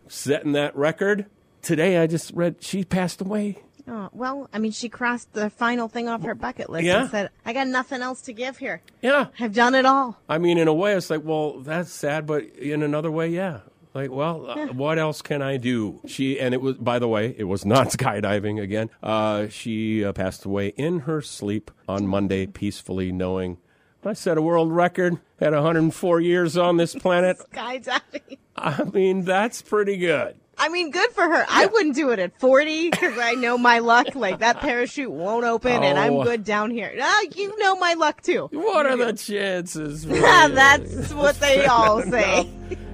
setting 0.08 0.54
that 0.54 0.74
record. 0.78 1.26
Today, 1.62 1.98
I 1.98 2.08
just 2.08 2.32
read 2.34 2.56
she 2.60 2.84
passed 2.84 3.22
away. 3.22 3.60
Oh, 3.88 4.10
well, 4.14 4.50
I 4.54 4.60
mean, 4.60 4.72
she 4.72 4.90
crossed 4.90 5.34
the 5.34 5.50
final 5.50 5.88
thing 5.88 6.08
off 6.08 6.24
her 6.24 6.36
bucket 6.36 6.70
list 6.70 6.86
Yeah. 6.86 7.02
and 7.02 7.10
said, 7.10 7.30
I 7.46 7.52
got 7.54 7.68
nothing 7.68 8.02
else 8.02 8.22
to 8.24 8.34
give 8.34 8.58
here. 8.58 8.82
Yeah. 9.02 9.28
I've 9.40 9.54
done 9.54 9.76
it 9.76 9.86
all. 9.86 10.18
I 10.30 10.38
mean, 10.38 10.58
in 10.58 10.68
a 10.68 10.74
way, 10.74 10.94
it's 10.94 11.10
like, 11.10 11.24
well, 11.24 11.60
that's 11.60 11.92
sad, 11.92 12.26
but 12.28 12.44
in 12.56 12.84
another 12.84 13.12
way, 13.12 13.30
yeah. 13.30 13.60
Like, 13.94 14.10
well, 14.12 14.50
uh, 14.50 14.68
what 14.68 14.98
else 15.00 15.22
can 15.22 15.42
I 15.42 15.58
do? 15.58 16.00
She 16.08 16.40
and 16.40 16.54
it 16.54 16.62
was, 16.62 16.78
by 16.78 16.98
the 17.00 17.10
way, 17.10 17.36
it 17.38 17.44
was 17.44 17.66
not 17.66 17.88
skydiving 17.90 18.62
again. 18.62 18.90
Uh, 19.04 19.50
she 19.50 20.06
uh, 20.06 20.14
passed 20.14 20.46
away 20.46 20.68
in 20.78 21.00
her 21.02 21.22
sleep 21.22 21.72
on 21.90 22.08
Monday, 22.08 22.46
peacefully 22.46 23.12
knowing 23.12 23.58
I 24.06 24.14
set 24.14 24.38
a 24.38 24.42
world 24.42 24.72
record 24.72 25.18
at 25.42 25.52
104 25.54 26.22
years 26.22 26.56
on 26.56 26.78
this 26.78 26.96
planet. 26.96 27.38
Skydiving. 27.54 28.38
I 28.56 28.84
mean, 28.86 29.26
that's 29.26 29.62
pretty 29.62 29.98
good. 29.98 30.36
I 30.64 30.70
mean, 30.70 30.92
good 30.92 31.10
for 31.12 31.24
her. 31.24 31.46
I 31.50 31.66
wouldn't 31.66 31.96
do 31.96 32.12
it 32.12 32.20
at 32.20 32.40
40 32.40 32.92
because 32.92 33.18
I 33.18 33.34
know 33.34 33.58
my 33.58 33.80
luck. 33.80 34.14
Like, 34.16 34.40
that 34.40 34.58
parachute 34.62 35.10
won't 35.12 35.44
open 35.44 35.84
and 35.84 35.98
I'm 35.98 36.14
Oh. 36.14 36.24
good 36.24 36.44
down 36.44 36.70
here. 36.72 36.94
Ah, 37.02 37.22
you 37.36 37.58
know 37.60 37.76
my 37.78 37.96
luck, 37.96 38.22
too. 38.22 38.48
What 38.52 38.86
are 38.86 38.96
the 38.96 39.14
chances? 39.14 40.06
That's 40.06 41.12
what 41.14 41.40
they 41.40 41.66
all 41.68 42.02
say. 42.04 42.48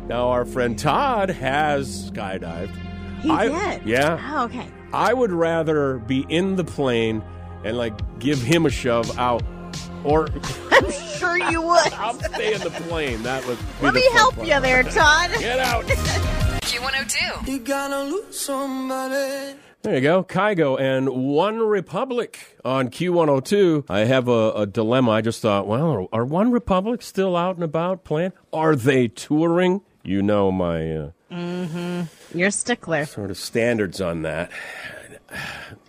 Now, 0.07 0.29
our 0.29 0.45
friend 0.45 0.79
Todd 0.79 1.29
has 1.29 2.09
skydived. 2.11 2.73
He 3.21 3.29
I- 3.29 3.77
did. 3.77 3.85
yeah. 3.87 4.17
Oh, 4.39 4.45
okay. 4.45 4.67
I 4.93 5.13
would 5.13 5.31
rather 5.33 5.97
be 5.97 6.25
in 6.29 6.55
the 6.55 6.63
plane 6.63 7.21
and 7.65 7.75
like 7.77 7.93
give 8.19 8.41
him 8.41 8.65
a 8.65 8.69
shove 8.69 9.19
out, 9.19 9.43
or 10.05 10.29
I'm 10.71 10.89
sure 11.17 11.35
you 11.37 11.61
would. 11.61 11.91
I'll 11.93 12.13
stay 12.13 12.53
in 12.53 12.61
the 12.61 12.69
plane. 12.69 13.21
That 13.23 13.45
would. 13.47 13.57
Be 13.57 13.65
Let 13.81 13.93
me 13.95 14.09
help 14.13 14.35
part. 14.35 14.47
you 14.47 14.59
there, 14.61 14.83
Todd. 14.83 15.31
Get 15.39 15.59
out. 15.59 15.83
Q102. 16.81 17.47
You 17.47 17.59
gotta 17.59 18.03
lose 18.03 18.39
somebody. 18.39 19.55
There 19.81 19.95
you 19.95 20.01
go, 20.01 20.23
Kygo 20.23 20.79
and 20.79 21.09
One 21.09 21.59
Republic 21.59 22.57
on 22.65 22.89
Q102. 22.89 23.85
I 23.89 23.99
have 23.99 24.27
a, 24.27 24.51
a 24.51 24.65
dilemma. 24.65 25.11
I 25.11 25.21
just 25.21 25.41
thought, 25.41 25.65
well, 25.67 25.89
are, 25.91 26.07
are 26.21 26.25
One 26.25 26.51
Republic 26.51 27.01
still 27.01 27.35
out 27.35 27.55
and 27.55 27.63
about 27.63 28.03
playing? 28.03 28.33
Are 28.53 28.75
they 28.75 29.07
touring? 29.07 29.81
You 30.03 30.21
know 30.21 30.51
my 30.51 31.11
uh, 31.31 32.05
You're 32.33 32.47
a 32.47 32.51
stickler. 32.51 33.05
sort 33.05 33.29
of 33.31 33.37
standards 33.37 33.99
on 33.99 34.21
that. 34.21 34.51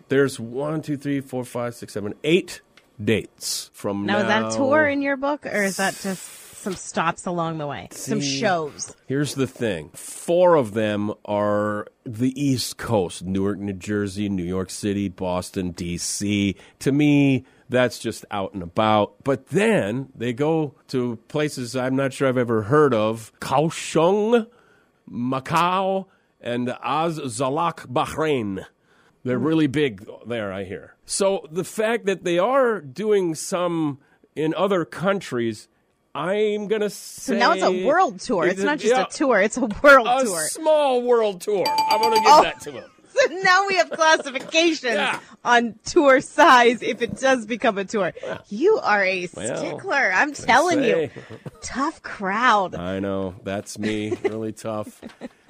There's 0.09 0.40
one, 0.40 0.80
two, 0.83 0.97
three, 0.97 1.21
four, 1.21 1.45
five, 1.45 1.75
six, 1.75 1.92
seven, 1.92 2.14
eight 2.25 2.61
dates 3.02 3.71
from 3.75 4.07
Now, 4.07 4.14
now. 4.14 4.21
is 4.23 4.26
that 4.54 4.57
tour 4.59 4.87
in 4.87 5.02
your 5.02 5.16
book, 5.16 5.45
or 5.47 5.62
is 5.62 5.76
that 5.76 5.95
just 6.02 6.18
some 6.58 6.74
stops 6.74 7.26
along 7.26 7.58
the 7.58 7.66
way, 7.66 7.88
some 7.92 8.20
shows. 8.20 8.94
Here's 9.06 9.34
the 9.34 9.46
thing 9.46 9.90
four 9.94 10.56
of 10.56 10.74
them 10.74 11.12
are 11.24 11.86
the 12.04 12.38
East 12.40 12.76
Coast 12.76 13.22
Newark, 13.22 13.58
New 13.58 13.72
Jersey, 13.72 14.28
New 14.28 14.44
York 14.44 14.70
City, 14.70 15.08
Boston, 15.08 15.70
D.C. 15.70 16.56
To 16.80 16.92
me, 16.92 17.44
that's 17.68 17.98
just 17.98 18.24
out 18.30 18.54
and 18.54 18.62
about. 18.62 19.22
But 19.24 19.48
then 19.48 20.08
they 20.14 20.32
go 20.32 20.74
to 20.88 21.16
places 21.28 21.76
I'm 21.76 21.96
not 21.96 22.12
sure 22.12 22.28
I've 22.28 22.38
ever 22.38 22.62
heard 22.62 22.94
of 22.94 23.32
Kaohsiung, 23.40 24.46
Macau, 25.10 26.06
and 26.40 26.74
Az-Zalak, 26.82 27.86
Bahrain. 27.86 28.64
They're 29.24 29.38
really 29.38 29.66
big 29.66 30.08
there, 30.26 30.52
I 30.52 30.64
hear. 30.64 30.94
So 31.04 31.46
the 31.50 31.64
fact 31.64 32.06
that 32.06 32.24
they 32.24 32.38
are 32.38 32.80
doing 32.80 33.34
some 33.34 33.98
in 34.34 34.54
other 34.54 34.84
countries, 34.84 35.68
I'm 36.14 36.66
going 36.68 36.80
to 36.80 36.90
say. 36.90 37.32
So 37.34 37.38
now 37.38 37.52
it's 37.52 37.62
a 37.62 37.86
world 37.86 38.20
tour. 38.20 38.46
It's 38.46 38.60
a- 38.60 38.64
not 38.64 38.78
just 38.78 38.94
yeah, 38.94 39.02
a 39.04 39.08
tour, 39.08 39.40
it's 39.40 39.56
a 39.56 39.66
world 39.66 40.06
A 40.08 40.24
tour. 40.24 40.40
small 40.48 41.02
world 41.02 41.40
tour. 41.40 41.64
I'm 41.68 42.00
to 42.02 42.20
give 42.20 42.24
Oh. 42.26 42.42
that 42.42 42.60
to 42.62 42.72
him. 42.72 42.84
So 43.18 43.34
now 43.42 43.66
we 43.66 43.74
have 43.74 43.90
classifications 43.90 44.94
Yeah. 44.94 45.18
on 45.44 45.74
tour 45.84 46.20
size 46.20 46.82
if 46.82 47.02
it 47.02 47.18
does 47.18 47.46
become 47.46 47.76
a 47.76 47.84
tour. 47.84 48.12
You 48.48 48.78
are 48.80 49.04
a 49.04 49.28
Well, 49.34 49.56
stickler. 49.56 50.12
I'm 50.14 50.32
telling 50.32 50.84
you. 50.84 51.10
Tough 51.60 52.00
crowd. 52.02 52.76
I 52.76 53.00
know. 53.00 53.34
That's 53.42 53.76
me. 53.76 54.12
Really 54.22 54.52
tough. 54.52 55.00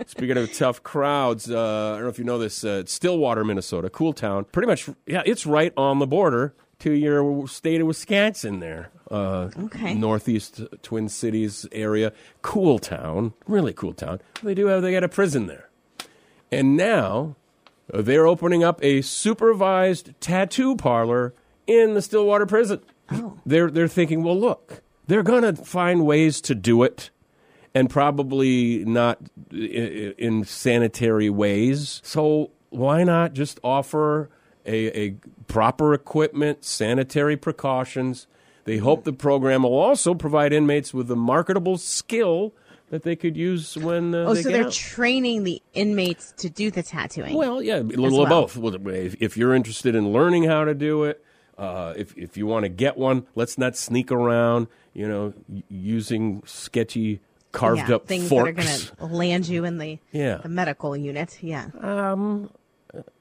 Speaking 0.07 0.39
of 0.39 0.51
tough 0.55 0.83
crowds, 0.83 1.51
uh, 1.51 1.91
I 1.91 1.93
don't 1.97 2.05
know 2.05 2.09
if 2.09 2.19
you 2.19 2.25
know 2.25 2.39
this, 2.39 2.65
uh, 2.65 2.85
Stillwater, 2.87 3.45
Minnesota, 3.45 3.91
cool 3.91 4.15
town. 4.15 4.45
Pretty 4.45 4.67
much, 4.67 4.89
yeah, 5.07 5.23
it's 5.27 5.45
right 5.45 5.75
on 5.77 5.99
the 5.99 6.07
border 6.07 6.55
to 6.79 6.93
your 6.93 7.47
state 7.49 7.83
of 7.83 7.87
Wisconsin 7.87 8.61
there. 8.61 8.91
Uh, 9.11 9.51
Okay. 9.59 9.95
Northeast 9.95 10.61
Twin 10.83 11.09
Cities 11.09 11.67
area. 11.73 12.13
Cool 12.43 12.79
town. 12.79 13.33
Really 13.47 13.73
cool 13.73 13.95
town. 13.95 14.21
They 14.43 14.55
do 14.55 14.67
have, 14.67 14.83
they 14.83 14.93
got 14.93 15.05
a 15.05 15.09
prison 15.09 15.47
there. 15.47 15.69
And 16.53 16.77
now 16.77 17.37
uh, 17.93 18.03
they're 18.03 18.27
opening 18.27 18.63
up 18.65 18.83
a 18.83 19.01
supervised 19.03 20.13
tattoo 20.21 20.77
parlor 20.77 21.35
in 21.67 21.95
the 21.95 22.03
Stillwater 22.03 22.47
prison. 22.47 22.81
Oh. 23.11 23.39
They're 23.47 23.71
they're 23.71 23.89
thinking, 23.89 24.23
well, 24.23 24.39
look, 24.39 24.83
they're 25.07 25.23
going 25.23 25.43
to 25.43 25.55
find 25.65 26.05
ways 26.05 26.41
to 26.43 26.55
do 26.55 26.83
it 26.83 27.11
and 27.75 27.89
probably 27.89 28.85
not 28.85 29.19
in 29.51 30.45
sanitary 30.45 31.31
ways. 31.31 32.01
So 32.05 32.51
why 32.71 33.05
not 33.05 33.33
just 33.33 33.61
offer 33.65 34.29
a, 34.67 34.99
a 34.99 35.11
proper 35.47 35.95
equipment, 35.95 36.65
sanitary 36.65 37.37
precautions? 37.37 38.27
They 38.69 38.77
hope 38.77 39.05
the 39.05 39.15
program 39.15 39.63
will 39.63 39.73
also 39.79 40.13
provide 40.15 40.53
inmates 40.53 40.93
with 40.93 41.11
a 41.11 41.17
marketable 41.17 41.79
skill 41.79 42.53
that 42.91 43.03
they 43.03 43.17
could 43.17 43.35
use 43.35 43.77
when 43.79 44.15
uh, 44.15 44.19
Oh, 44.29 44.35
they 44.35 44.43
so 44.43 44.51
they're 44.51 44.67
out. 44.67 44.73
training 44.73 45.45
the 45.45 45.63
inmates 45.73 46.33
to 46.37 46.51
do 46.51 46.71
the 46.71 46.83
tattooing. 46.83 47.35
Well, 47.35 47.63
yeah, 47.63 47.77
a 47.79 47.81
little 47.81 48.23
of 48.23 48.29
both. 48.29 48.57
Well, 48.59 48.75
If, 48.89 49.15
if 49.23 49.37
you're 49.39 49.55
interested 49.55 49.95
in 49.95 50.13
learning 50.13 50.45
how 50.45 50.65
to 50.65 50.75
do 50.75 51.05
it, 51.05 51.25
uh, 51.57 51.95
if 51.97 52.17
if 52.17 52.37
you 52.37 52.47
want 52.47 52.65
to 52.65 52.69
get 52.69 52.99
one, 52.99 53.27
let's 53.35 53.57
not 53.57 53.75
sneak 53.75 54.13
around. 54.13 54.67
You 54.93 55.09
know, 55.09 55.33
using 55.71 56.43
sketchy 56.45 57.21
carved 57.53 57.89
yeah, 57.89 57.95
up 57.97 58.07
things 58.07 58.29
forks. 58.29 58.55
that 58.55 58.93
are 58.93 58.97
going 58.97 59.11
to 59.11 59.17
land 59.17 59.49
you 59.49 59.65
in 59.65 59.79
the, 59.79 59.99
Yeah. 60.13 60.37
the 60.43 60.49
medical 60.51 60.95
unit. 60.97 61.39
Yeah. 61.43 61.69
I- 61.83 62.47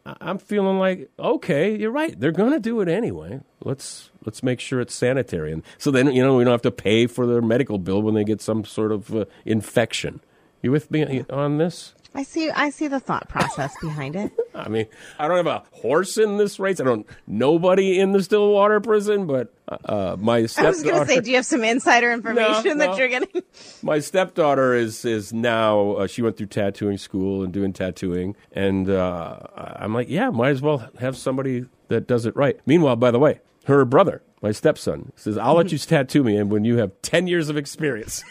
I'm 0.06 0.38
feeling 0.38 0.80
like 0.80 1.10
okay, 1.20 1.76
you're 1.76 1.92
right. 1.92 2.18
They're 2.20 2.32
going 2.32 2.54
to 2.54 2.60
do 2.60 2.80
it 2.82 2.88
anyway. 2.88 3.42
Let's 3.64 4.12
let's 4.26 4.42
make 4.42 4.60
sure 4.60 4.80
it's 4.80 4.94
sanitary, 4.94 5.52
and 5.52 5.64
so 5.78 5.92
then 5.92 6.12
you 6.12 6.24
know 6.24 6.38
we 6.38 6.44
don't 6.44 6.54
have 6.54 6.62
to 6.64 6.72
pay 6.72 7.08
for 7.08 7.26
their 7.26 7.42
medical 7.42 7.78
bill 7.78 8.02
when 8.02 8.14
they 8.14 8.24
get 8.24 8.42
some 8.42 8.64
sort 8.64 8.92
of 8.92 9.14
uh, 9.14 9.26
infection. 9.46 10.22
You 10.62 10.72
with 10.72 10.90
me 10.90 11.26
on 11.30 11.58
this? 11.58 11.94
I 12.18 12.24
see. 12.24 12.50
I 12.50 12.72
see 12.72 12.88
the 12.88 13.00
thought 13.00 13.30
process 13.30 13.76
behind 13.80 14.16
it. 14.16 14.32
I 14.56 14.70
mean, 14.70 14.88
I 15.20 15.28
don't 15.28 15.38
have 15.38 15.46
a 15.46 15.64
horse 15.72 16.18
in 16.18 16.38
this 16.38 16.60
race. 16.60 16.80
I 16.80 16.84
don't 16.84 17.06
nobody 17.28 18.00
in 18.00 18.12
the 18.12 18.24
Stillwater 18.24 18.80
prison, 18.80 19.28
but 19.28 19.54
uh, 19.68 20.18
my 20.20 20.38
I 20.38 20.42
was 20.42 20.56
going 20.82 21.00
to 21.00 21.06
say, 21.06 21.22
do 21.22 21.30
you 21.30 21.36
have 21.36 21.46
some 21.46 21.64
insider 21.64 22.12
information 22.14 22.80
no. 22.80 22.88
that 22.88 22.98
you're 22.98 23.08
getting? 23.08 23.44
my 23.84 24.00
stepdaughter 24.00 24.74
is 24.74 25.06
is 25.06 25.32
now 25.32 25.92
uh, 25.92 26.08
she 26.08 26.24
went 26.24 26.38
through 26.38 26.48
tattooing 26.48 26.98
school 26.98 27.44
and 27.44 27.54
doing 27.54 27.72
tattooing, 27.72 28.36
and 28.52 28.90
uh, 28.90 29.38
I'm 29.56 29.94
like, 29.94 30.10
yeah, 30.10 30.32
might 30.32 30.50
as 30.50 30.62
well 30.64 30.90
have 31.00 31.16
somebody 31.16 31.66
that 31.90 32.08
does 32.08 32.26
it 32.26 32.36
right. 32.36 32.60
Meanwhile, 32.66 32.96
by 32.96 33.12
the 33.12 33.20
way, 33.20 33.42
her 33.66 33.86
brother, 33.86 34.24
my 34.42 34.54
stepson, 34.54 35.12
says, 35.16 35.38
"I'll 35.38 35.54
let 35.54 35.72
you 35.72 35.78
tattoo 35.78 36.24
me, 36.24 36.36
and 36.36 36.50
when 36.50 36.66
you 36.66 36.78
have 36.78 37.00
ten 37.04 37.28
years 37.28 37.50
of 37.50 37.58
experience." 37.58 38.24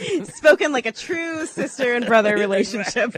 Spoken 0.24 0.72
like 0.72 0.86
a 0.86 0.92
true 0.92 1.46
sister 1.46 1.94
and 1.94 2.06
brother 2.06 2.34
relationship. 2.38 3.14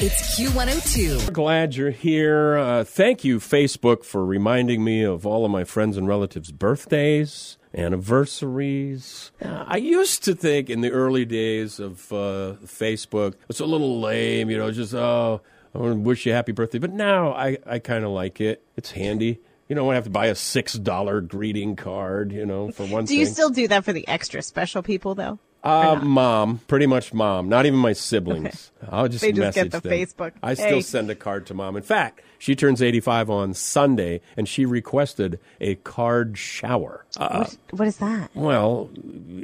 It's 0.00 0.38
Q102. 0.38 1.32
Glad 1.32 1.74
you're 1.74 1.90
here. 1.90 2.56
Uh, 2.56 2.84
thank 2.84 3.24
you, 3.24 3.38
Facebook, 3.38 4.04
for 4.04 4.24
reminding 4.24 4.84
me 4.84 5.02
of 5.02 5.26
all 5.26 5.44
of 5.44 5.50
my 5.50 5.64
friends 5.64 5.96
and 5.96 6.06
relatives' 6.06 6.52
birthdays, 6.52 7.58
anniversaries. 7.74 9.32
Uh, 9.42 9.64
I 9.66 9.78
used 9.78 10.22
to 10.24 10.34
think 10.34 10.70
in 10.70 10.82
the 10.82 10.90
early 10.90 11.24
days 11.24 11.80
of 11.80 12.12
uh, 12.12 12.54
Facebook, 12.64 13.34
it's 13.48 13.60
a 13.60 13.66
little 13.66 14.00
lame, 14.00 14.50
you 14.50 14.58
know, 14.58 14.70
just, 14.70 14.94
oh, 14.94 15.40
I 15.74 15.78
want 15.78 15.94
to 15.94 16.00
wish 16.00 16.26
you 16.26 16.32
a 16.32 16.34
happy 16.36 16.52
birthday. 16.52 16.78
But 16.78 16.92
now 16.92 17.32
I, 17.32 17.58
I 17.66 17.78
kind 17.78 18.04
of 18.04 18.10
like 18.10 18.40
it. 18.40 18.62
It's 18.76 18.92
handy. 18.92 19.40
You 19.68 19.74
don't 19.76 19.84
want 19.86 19.94
to 19.94 19.96
have 19.98 20.04
to 20.04 20.10
buy 20.10 20.26
a 20.26 20.34
$6 20.34 21.28
greeting 21.28 21.76
card, 21.76 22.32
you 22.32 22.46
know, 22.46 22.70
for 22.70 22.86
one 22.86 23.04
Do 23.04 23.08
thing. 23.08 23.18
you 23.20 23.26
still 23.26 23.50
do 23.50 23.68
that 23.68 23.84
for 23.84 23.92
the 23.92 24.06
extra 24.08 24.40
special 24.42 24.82
people, 24.82 25.14
though? 25.14 25.38
Uh, 25.62 25.96
mom, 26.02 26.60
pretty 26.68 26.86
much 26.86 27.12
mom. 27.12 27.48
Not 27.48 27.66
even 27.66 27.78
my 27.80 27.92
siblings. 27.92 28.70
I'll 28.88 29.08
just 29.08 29.20
They 29.22 29.32
just 29.32 29.56
get 29.56 29.70
the 29.72 29.80
them. 29.80 29.92
Facebook. 29.92 30.32
I 30.42 30.54
still 30.54 30.66
Hey. 30.76 30.80
send 30.80 31.10
a 31.10 31.14
card 31.16 31.46
to 31.46 31.54
mom. 31.54 31.76
In 31.76 31.82
fact, 31.82 32.22
she 32.38 32.54
turns 32.54 32.80
85 32.80 33.28
on 33.28 33.54
Sunday, 33.54 34.20
and 34.36 34.48
she 34.48 34.64
requested 34.64 35.40
a 35.60 35.74
card 35.74 36.38
shower. 36.38 37.04
Uh, 37.16 37.38
what, 37.40 37.56
what 37.72 37.88
is 37.88 37.96
that? 37.98 38.30
well, 38.34 38.88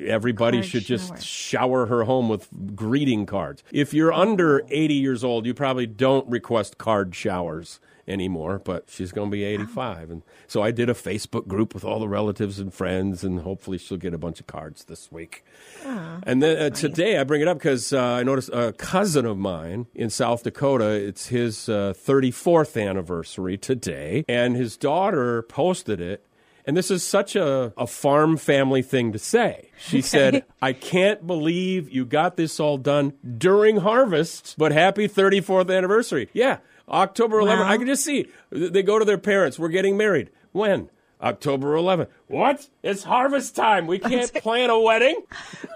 everybody 0.06 0.58
Card 0.58 0.68
should 0.70 0.84
just 0.84 1.08
shower. 1.08 1.18
shower 1.20 1.86
her 1.86 2.04
home 2.04 2.28
with 2.28 2.48
greeting 2.76 3.26
cards. 3.26 3.64
If 3.72 3.92
you're 3.92 4.12
under 4.12 4.62
80 4.70 4.94
years 4.94 5.24
old, 5.24 5.44
you 5.44 5.52
probably 5.52 5.86
don't 5.86 6.26
request 6.30 6.78
card 6.78 7.14
showers 7.14 7.80
anymore, 8.06 8.60
but 8.64 8.84
she's 8.88 9.12
going 9.12 9.30
to 9.30 9.34
be 9.34 9.44
85. 9.44 10.10
And 10.10 10.22
so 10.46 10.62
I 10.62 10.70
did 10.70 10.90
a 10.90 10.94
Facebook 10.94 11.46
group 11.46 11.74
with 11.74 11.84
all 11.84 11.98
the 11.98 12.08
relatives 12.08 12.58
and 12.58 12.72
friends, 12.72 13.24
and 13.24 13.40
hopefully 13.40 13.78
she'll 13.78 13.98
get 13.98 14.14
a 14.14 14.18
bunch 14.18 14.40
of 14.40 14.46
cards 14.46 14.84
this 14.84 15.10
week. 15.10 15.44
And 16.26 16.42
then 16.42 16.60
uh, 16.60 16.70
today 16.70 17.18
I 17.18 17.24
bring 17.24 17.42
it 17.42 17.48
up 17.48 17.58
because 17.58 17.92
uh, 17.92 18.00
I 18.02 18.22
noticed 18.22 18.50
a 18.52 18.72
cousin 18.72 19.26
of 19.26 19.36
mine 19.38 19.86
in 19.94 20.10
South 20.10 20.42
Dakota, 20.42 20.90
it's 20.90 21.28
his 21.28 21.68
uh, 21.68 21.94
34th 21.96 22.80
anniversary 22.80 23.56
today, 23.56 24.24
and 24.28 24.56
his 24.56 24.76
daughter 24.76 25.42
posted 25.42 26.00
it. 26.00 26.26
And 26.66 26.76
this 26.76 26.90
is 26.90 27.02
such 27.02 27.36
a, 27.36 27.74
a 27.76 27.86
farm 27.86 28.38
family 28.38 28.80
thing 28.80 29.12
to 29.12 29.18
say. 29.18 29.70
She 29.76 30.00
said, 30.00 30.44
I 30.62 30.72
can't 30.72 31.26
believe 31.26 31.90
you 31.90 32.06
got 32.06 32.36
this 32.38 32.58
all 32.58 32.78
done 32.78 33.12
during 33.36 33.76
harvest, 33.76 34.54
but 34.56 34.72
happy 34.72 35.06
34th 35.06 35.74
anniversary. 35.74 36.30
Yeah, 36.32 36.58
October 36.88 37.38
11th. 37.38 37.60
Wow. 37.60 37.68
I 37.70 37.76
can 37.78 37.86
just 37.86 38.04
see. 38.04 38.28
They 38.50 38.82
go 38.82 38.98
to 38.98 39.04
their 39.04 39.18
parents. 39.18 39.58
We're 39.58 39.68
getting 39.68 39.96
married. 39.96 40.30
When? 40.52 40.90
October 41.22 41.74
11th. 41.74 42.08
What? 42.26 42.68
It's 42.82 43.02
harvest 43.04 43.56
time. 43.56 43.86
We 43.86 43.98
can't 43.98 44.32
plan 44.42 44.68
a 44.68 44.78
wedding? 44.78 45.22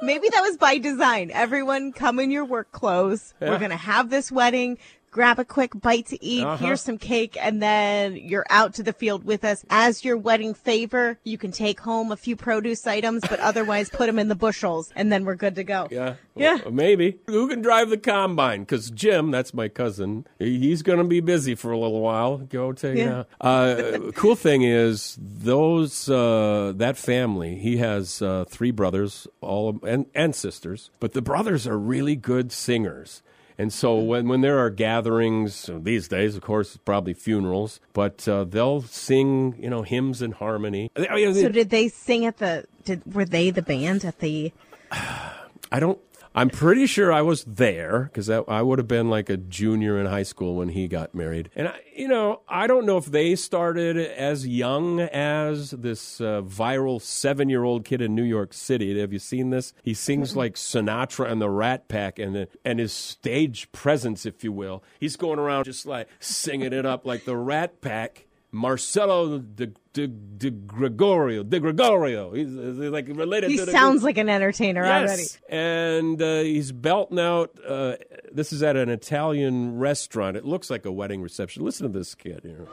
Maybe 0.02 0.28
that 0.28 0.40
was 0.42 0.58
by 0.58 0.76
design. 0.78 1.30
Everyone 1.32 1.92
come 1.92 2.18
in 2.18 2.30
your 2.30 2.44
work 2.44 2.70
clothes. 2.72 3.32
Yeah. 3.40 3.50
We're 3.50 3.58
going 3.58 3.70
to 3.70 3.76
have 3.76 4.10
this 4.10 4.30
wedding. 4.30 4.76
Grab 5.10 5.38
a 5.38 5.44
quick 5.44 5.72
bite 5.80 6.06
to 6.06 6.24
eat. 6.24 6.44
Uh-huh. 6.44 6.56
Here's 6.64 6.82
some 6.82 6.98
cake. 6.98 7.36
And 7.40 7.62
then 7.62 8.16
you're 8.16 8.46
out 8.50 8.74
to 8.74 8.82
the 8.82 8.92
field 8.92 9.24
with 9.24 9.44
us. 9.44 9.64
As 9.70 10.04
your 10.04 10.16
wedding 10.16 10.54
favor, 10.54 11.18
you 11.24 11.38
can 11.38 11.50
take 11.50 11.80
home 11.80 12.12
a 12.12 12.16
few 12.16 12.36
produce 12.36 12.86
items, 12.86 13.22
but 13.28 13.40
otherwise 13.40 13.88
put 13.88 14.06
them 14.06 14.18
in 14.18 14.28
the 14.28 14.34
bushels. 14.34 14.92
And 14.94 15.10
then 15.10 15.24
we're 15.24 15.34
good 15.34 15.54
to 15.56 15.64
go. 15.64 15.88
Yeah. 15.90 16.14
Yeah. 16.36 16.58
Well, 16.62 16.72
maybe. 16.72 17.18
Who 17.26 17.48
can 17.48 17.62
drive 17.62 17.90
the 17.90 17.96
combine? 17.96 18.60
Because 18.60 18.90
Jim, 18.90 19.30
that's 19.30 19.52
my 19.54 19.68
cousin, 19.68 20.26
he's 20.38 20.82
going 20.82 20.98
to 20.98 21.04
be 21.04 21.20
busy 21.20 21.54
for 21.54 21.72
a 21.72 21.78
little 21.78 22.00
while. 22.00 22.38
Go 22.38 22.72
take 22.72 22.98
Yeah. 22.98 23.20
out. 23.20 23.28
Uh, 23.40 24.10
cool 24.14 24.36
thing 24.36 24.62
is, 24.62 25.18
those, 25.20 26.08
uh, 26.08 26.72
that 26.76 26.96
family, 26.96 27.56
he 27.56 27.78
has 27.78 28.20
uh, 28.22 28.44
three 28.48 28.70
brothers 28.70 29.26
all 29.40 29.80
and, 29.82 30.06
and 30.14 30.34
sisters, 30.34 30.90
but 31.00 31.12
the 31.12 31.22
brothers 31.22 31.66
are 31.66 31.78
really 31.78 32.14
good 32.14 32.52
singers. 32.52 33.22
And 33.58 33.72
so 33.72 33.96
when, 33.96 34.28
when 34.28 34.40
there 34.40 34.58
are 34.58 34.70
gatherings 34.70 35.68
these 35.74 36.06
days, 36.06 36.36
of 36.36 36.42
course, 36.42 36.76
probably 36.76 37.12
funerals, 37.12 37.80
but 37.92 38.28
uh, 38.28 38.44
they'll 38.44 38.82
sing, 38.82 39.56
you 39.60 39.68
know, 39.68 39.82
hymns 39.82 40.22
in 40.22 40.30
harmony. 40.30 40.92
I 40.96 41.16
mean, 41.16 41.34
So 41.34 41.48
did 41.48 41.70
they 41.70 41.88
sing 41.88 42.24
at 42.24 42.38
the, 42.38 42.66
did, 42.84 43.02
were 43.12 43.24
they 43.24 43.50
the 43.50 43.62
band 43.62 44.04
at 44.04 44.20
the, 44.20 44.52
I 44.92 45.80
don't. 45.80 45.98
I'm 46.38 46.50
pretty 46.50 46.86
sure 46.86 47.12
I 47.12 47.22
was 47.22 47.42
there 47.42 48.04
because 48.04 48.30
I 48.30 48.62
would 48.62 48.78
have 48.78 48.86
been 48.86 49.10
like 49.10 49.28
a 49.28 49.36
junior 49.36 49.98
in 49.98 50.06
high 50.06 50.22
school 50.22 50.54
when 50.54 50.68
he 50.68 50.86
got 50.86 51.12
married. 51.12 51.50
And, 51.56 51.66
I, 51.66 51.80
you 51.96 52.06
know, 52.06 52.42
I 52.48 52.68
don't 52.68 52.86
know 52.86 52.96
if 52.96 53.06
they 53.06 53.34
started 53.34 53.96
as 53.96 54.46
young 54.46 55.00
as 55.00 55.72
this 55.72 56.20
uh, 56.20 56.42
viral 56.42 57.02
seven 57.02 57.48
year 57.48 57.64
old 57.64 57.84
kid 57.84 58.00
in 58.00 58.14
New 58.14 58.22
York 58.22 58.54
City. 58.54 59.00
Have 59.00 59.12
you 59.12 59.18
seen 59.18 59.50
this? 59.50 59.74
He 59.82 59.94
sings 59.94 60.36
like 60.36 60.54
Sinatra 60.54 61.28
and 61.28 61.42
the 61.42 61.50
Rat 61.50 61.88
Pack 61.88 62.20
and, 62.20 62.46
and 62.64 62.78
his 62.78 62.92
stage 62.92 63.72
presence, 63.72 64.24
if 64.24 64.44
you 64.44 64.52
will. 64.52 64.84
He's 65.00 65.16
going 65.16 65.40
around 65.40 65.64
just 65.64 65.86
like 65.86 66.06
singing 66.20 66.72
it 66.72 66.86
up 66.86 67.04
like 67.04 67.24
the 67.24 67.36
Rat 67.36 67.80
Pack. 67.80 68.27
Marcelo 68.50 69.38
de, 69.38 69.72
de, 69.92 70.06
de 70.06 70.50
Gregorio, 70.50 71.42
de 71.42 71.60
Gregorio. 71.60 72.32
He's, 72.32 72.48
he's 72.48 72.90
like 72.90 73.06
related. 73.08 73.50
He 73.50 73.58
to 73.58 73.66
the 73.66 73.72
sounds 73.72 74.02
like 74.02 74.16
an 74.16 74.28
entertainer 74.28 74.84
already. 74.84 75.24
And 75.48 76.20
uh, 76.20 76.40
he's 76.40 76.72
belting 76.72 77.18
out. 77.18 77.58
Uh, 77.66 77.96
this 78.32 78.52
is 78.52 78.62
at 78.62 78.76
an 78.76 78.88
Italian 78.88 79.78
restaurant. 79.78 80.36
It 80.36 80.44
looks 80.44 80.70
like 80.70 80.86
a 80.86 80.92
wedding 80.92 81.20
reception. 81.20 81.64
Listen 81.64 81.90
to 81.90 81.98
this 81.98 82.14
kid 82.14 82.40
here. 82.42 82.66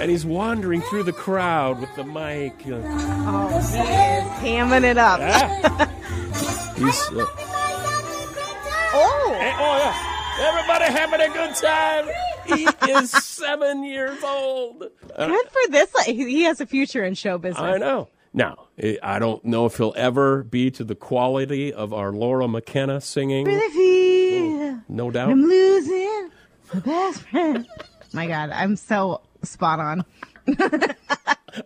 And 0.00 0.10
he's 0.10 0.24
wandering 0.24 0.80
through 0.82 1.02
the 1.04 1.12
crowd 1.12 1.78
with 1.80 1.94
the 1.94 2.04
mic. 2.04 2.54
Uh, 2.66 2.80
Oh, 3.32 3.48
he 3.48 3.56
is 3.56 4.24
hamming 4.40 4.84
it 4.84 4.96
up. 4.98 5.20
he's. 6.76 7.10
Uh, 7.12 7.26
Oh, 8.92 9.36
Hey, 9.38 9.52
oh 9.56 9.76
yeah, 9.78 10.48
everybody 10.48 10.84
having 10.92 11.20
a 11.20 11.28
good 11.32 11.54
time. 11.54 12.08
He 12.44 12.66
is 12.92 13.10
seven 13.10 13.84
years 13.84 14.20
old. 14.24 14.82
Uh, 15.14 15.26
good 15.28 15.46
for 15.48 15.70
this. 15.70 15.92
He 16.06 16.14
he 16.14 16.42
has 16.44 16.60
a 16.60 16.66
future 16.66 17.04
in 17.04 17.14
show 17.14 17.38
business. 17.38 17.62
I 17.62 17.78
know. 17.78 18.08
Now, 18.32 18.66
eh, 18.78 18.96
I 19.02 19.18
don't 19.20 19.44
know 19.44 19.66
if 19.66 19.76
he'll 19.76 19.94
ever 19.96 20.42
be 20.42 20.70
to 20.72 20.82
the 20.82 20.96
quality 20.96 21.72
of 21.72 21.92
our 21.92 22.10
Laura 22.12 22.48
McKenna 22.48 23.00
singing. 23.00 23.44
Really 23.46 23.72
feel 23.72 24.80
No 24.88 25.10
doubt. 25.12 25.30
I'm 25.30 25.44
losing 25.44 26.30
my 26.74 26.80
best 26.80 27.22
friend. 27.22 27.66
My 28.12 28.26
God, 28.26 28.50
I'm 28.50 28.74
so 28.74 29.20
spot 29.42 29.80
on. 29.80 30.04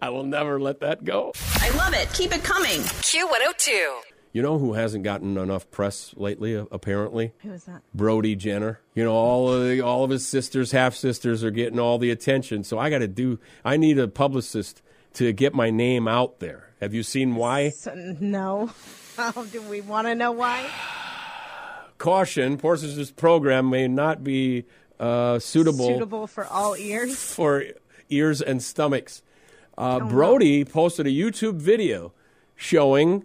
I 0.02 0.10
will 0.10 0.24
never 0.24 0.60
let 0.60 0.80
that 0.80 1.04
go. 1.04 1.32
I 1.60 1.70
love 1.76 1.94
it. 1.94 2.12
Keep 2.12 2.34
it 2.34 2.42
coming. 2.42 2.80
Q102. 2.80 4.00
You 4.32 4.42
know 4.42 4.58
who 4.58 4.72
hasn't 4.72 5.04
gotten 5.04 5.38
enough 5.38 5.70
press 5.70 6.12
lately? 6.16 6.56
uh, 6.56 6.64
Apparently, 6.72 7.32
Who 7.42 7.52
is 7.52 7.64
that? 7.64 7.82
Brody 7.94 8.34
Jenner. 8.34 8.80
You 8.94 9.04
know, 9.04 9.12
all 9.14 9.52
of 9.52 9.62
the, 9.68 9.80
all 9.80 10.02
of 10.02 10.10
his 10.10 10.26
sisters, 10.26 10.72
half 10.72 10.94
sisters, 10.96 11.44
are 11.44 11.52
getting 11.52 11.78
all 11.78 11.98
the 11.98 12.10
attention. 12.10 12.64
So 12.64 12.76
I 12.78 12.90
got 12.90 12.98
to 12.98 13.06
do. 13.08 13.38
I 13.64 13.76
need 13.76 13.96
a 13.98 14.08
publicist 14.08 14.82
to 15.14 15.32
get 15.32 15.54
my 15.54 15.70
name 15.70 16.08
out 16.08 16.40
there. 16.40 16.70
Have 16.80 16.92
you 16.94 17.04
seen 17.04 17.36
why? 17.36 17.70
So, 17.70 17.94
no. 17.94 18.70
Oh, 19.16 19.46
do 19.52 19.62
we 19.62 19.80
want 19.80 20.08
to 20.08 20.16
know 20.16 20.32
why? 20.32 20.68
Caution: 21.98 22.56
Portis's 22.58 23.12
program 23.12 23.70
may 23.70 23.86
not 23.86 24.24
be 24.24 24.64
uh, 25.00 25.38
suitable, 25.38 25.86
Suitable 25.88 26.26
for 26.26 26.46
all 26.46 26.76
ears. 26.76 27.16
for 27.34 27.64
ears 28.10 28.40
and 28.40 28.62
stomachs. 28.62 29.22
Uh, 29.76 30.00
Brody 30.00 30.64
posted 30.64 31.06
a 31.06 31.10
YouTube 31.10 31.56
video 31.56 32.12
showing, 32.54 33.24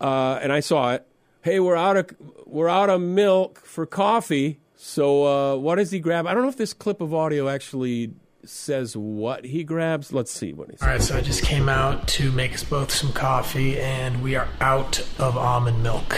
uh, 0.00 0.40
and 0.42 0.52
I 0.52 0.60
saw 0.60 0.92
it. 0.94 1.06
Hey, 1.42 1.60
we're 1.60 1.76
out 1.76 1.96
of 1.96 2.10
we're 2.46 2.68
out 2.68 2.90
of 2.90 3.00
milk 3.00 3.60
for 3.60 3.86
coffee. 3.86 4.58
So 4.74 5.24
uh, 5.26 5.56
what 5.56 5.76
does 5.76 5.90
he 5.90 6.00
grab? 6.00 6.26
I 6.26 6.34
don't 6.34 6.42
know 6.42 6.48
if 6.48 6.56
this 6.56 6.72
clip 6.72 7.00
of 7.00 7.14
audio 7.14 7.48
actually 7.48 8.12
says 8.44 8.96
what 8.96 9.44
he 9.44 9.64
grabs. 9.64 10.12
Let's 10.12 10.32
see 10.32 10.52
what 10.52 10.70
he 10.70 10.76
says. 10.76 10.82
All 10.82 10.88
right, 10.88 11.02
so 11.02 11.16
I 11.16 11.20
just 11.20 11.42
came 11.44 11.68
out 11.68 12.08
to 12.08 12.32
make 12.32 12.54
us 12.54 12.64
both 12.64 12.90
some 12.90 13.12
coffee, 13.12 13.78
and 13.80 14.22
we 14.22 14.36
are 14.36 14.48
out 14.60 15.00
of 15.18 15.36
almond 15.36 15.82
milk. 15.82 16.16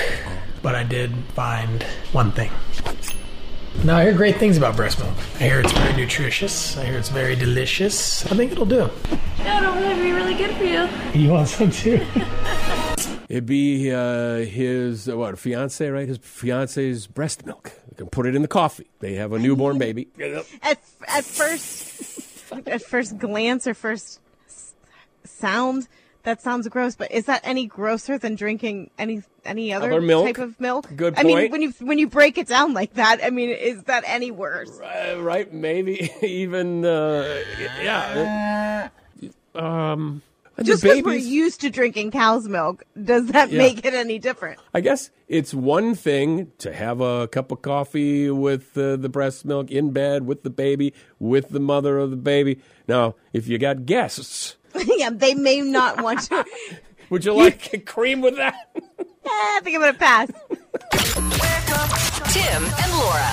But 0.62 0.74
I 0.74 0.84
did 0.84 1.12
find 1.34 1.82
one 2.12 2.32
thing. 2.32 2.50
Now, 3.84 3.96
I 3.96 4.04
hear 4.04 4.12
great 4.12 4.36
things 4.36 4.58
about 4.58 4.76
breast 4.76 4.98
milk. 4.98 5.14
I 5.36 5.44
hear 5.44 5.60
it's 5.60 5.72
very 5.72 5.96
nutritious. 5.96 6.76
I 6.76 6.84
hear 6.84 6.98
it's 6.98 7.08
very 7.08 7.34
delicious. 7.34 8.26
I 8.26 8.36
think 8.36 8.52
it'll 8.52 8.66
do. 8.66 8.90
Yeah, 9.38 9.62
it'll 9.62 9.74
really 9.74 10.02
be 10.02 10.12
really 10.12 10.34
good 10.34 10.54
for 10.56 10.64
you. 10.64 10.88
You 11.18 11.30
want 11.30 11.48
some 11.48 11.70
too? 11.70 12.04
It'd 13.30 13.46
be 13.46 13.92
uh, 13.92 14.38
his 14.38 15.08
uh, 15.08 15.16
what 15.16 15.38
fiance, 15.38 15.88
right? 15.88 16.06
His 16.06 16.18
fiance's 16.18 17.06
breast 17.06 17.46
milk. 17.46 17.72
You 17.90 17.96
can 17.96 18.08
put 18.08 18.26
it 18.26 18.34
in 18.34 18.42
the 18.42 18.48
coffee. 18.48 18.90
They 18.98 19.14
have 19.14 19.32
a 19.32 19.38
newborn 19.38 19.78
baby. 19.78 20.08
At 20.62 20.80
at 21.06 21.24
first, 21.24 22.52
at 22.66 22.82
first 22.82 23.18
glance 23.18 23.68
or 23.68 23.74
first 23.74 24.20
sound, 25.24 25.86
that 26.24 26.40
sounds 26.42 26.68
gross. 26.68 26.94
But 26.96 27.10
is 27.12 27.26
that 27.26 27.40
any 27.44 27.66
grosser 27.66 28.18
than 28.18 28.34
drinking 28.34 28.90
any 28.98 29.22
any 29.44 29.72
other, 29.72 29.90
Other 29.92 30.00
milk? 30.00 30.26
type 30.26 30.38
of 30.38 30.58
milk? 30.60 30.88
Good 30.96 31.14
point. 31.14 31.26
I 31.26 31.28
mean, 31.28 31.50
when 31.50 31.62
you 31.62 31.70
when 31.80 31.98
you 31.98 32.08
break 32.08 32.38
it 32.38 32.46
down 32.48 32.74
like 32.74 32.94
that, 32.94 33.20
I 33.24 33.30
mean, 33.30 33.50
is 33.50 33.82
that 33.84 34.04
any 34.06 34.30
worse? 34.30 34.78
Uh, 34.80 35.16
right? 35.20 35.52
Maybe 35.52 36.10
even 36.22 36.84
uh, 36.84 37.42
yeah. 37.82 38.88
Um, 39.54 40.22
Just 40.62 40.82
because 40.82 41.02
we're 41.02 41.14
used 41.14 41.62
to 41.62 41.70
drinking 41.70 42.10
cow's 42.10 42.46
milk, 42.48 42.84
does 43.02 43.26
that 43.28 43.50
Yeah. 43.50 43.58
make 43.58 43.84
it 43.84 43.94
any 43.94 44.18
different? 44.18 44.60
I 44.74 44.80
guess 44.80 45.10
it's 45.26 45.52
one 45.54 45.94
thing 45.94 46.52
to 46.58 46.72
have 46.72 47.00
a 47.00 47.26
cup 47.28 47.50
of 47.50 47.62
coffee 47.62 48.30
with 48.30 48.76
uh, 48.76 48.96
the 48.96 49.08
breast 49.08 49.44
milk 49.44 49.70
in 49.70 49.90
bed 49.90 50.26
with 50.26 50.42
the 50.42 50.50
baby, 50.50 50.92
with 51.18 51.48
the 51.48 51.60
mother 51.60 51.98
of 51.98 52.10
the 52.10 52.16
baby. 52.16 52.60
Now, 52.86 53.14
if 53.32 53.48
you 53.48 53.58
got 53.58 53.86
guests, 53.86 54.56
yeah, 54.96 55.10
they 55.10 55.34
may 55.34 55.60
not 55.60 56.02
want 56.02 56.20
to. 56.22 56.44
would 57.10 57.24
you 57.24 57.32
like 57.34 57.84
cream 57.86 58.20
with 58.20 58.36
that? 58.36 58.54
Eh, 58.76 58.80
I 59.26 59.60
think 59.62 59.76
I'm 59.76 59.80
gonna 59.82 59.94
pass. 59.94 60.28
Tim 62.32 62.62
and 62.64 62.92
Laura. 62.92 63.30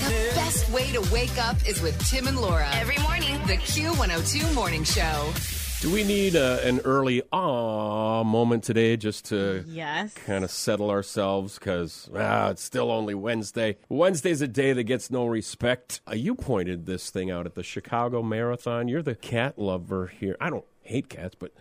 The 0.00 0.32
best 0.34 0.68
way 0.70 0.90
to 0.92 1.00
wake 1.12 1.36
up 1.38 1.56
is 1.68 1.80
with 1.80 1.98
Tim 2.08 2.26
and 2.26 2.38
Laura. 2.40 2.68
Every 2.74 2.98
morning. 2.98 3.34
The 3.46 3.56
Q102 3.56 4.54
Morning 4.54 4.84
Show. 4.84 5.32
Do 5.80 5.92
we 5.92 6.02
need 6.02 6.34
uh, 6.34 6.60
an 6.62 6.80
early 6.80 7.22
ah 7.30 8.22
moment 8.24 8.64
today 8.64 8.96
just 8.96 9.26
to 9.26 9.64
Yes. 9.68 10.14
kind 10.14 10.42
of 10.42 10.50
settle 10.50 10.88
ourselves 10.90 11.58
because 11.58 12.08
ah, 12.16 12.48
it's 12.50 12.62
still 12.62 12.90
only 12.90 13.14
Wednesday. 13.14 13.76
Wednesday's 13.90 14.40
a 14.40 14.48
day 14.48 14.72
that 14.72 14.84
gets 14.84 15.10
no 15.10 15.26
respect. 15.26 16.00
Uh, 16.10 16.14
you 16.14 16.34
pointed 16.34 16.86
this 16.86 17.10
thing 17.10 17.30
out 17.30 17.44
at 17.44 17.54
the 17.54 17.62
Chicago 17.62 18.22
Marathon. 18.22 18.88
You're 18.88 19.02
the 19.02 19.14
cat 19.14 19.58
lover 19.58 20.06
here. 20.06 20.36
I 20.40 20.48
don't 20.48 20.64
hate 20.84 21.08
cats, 21.08 21.34
but 21.38 21.52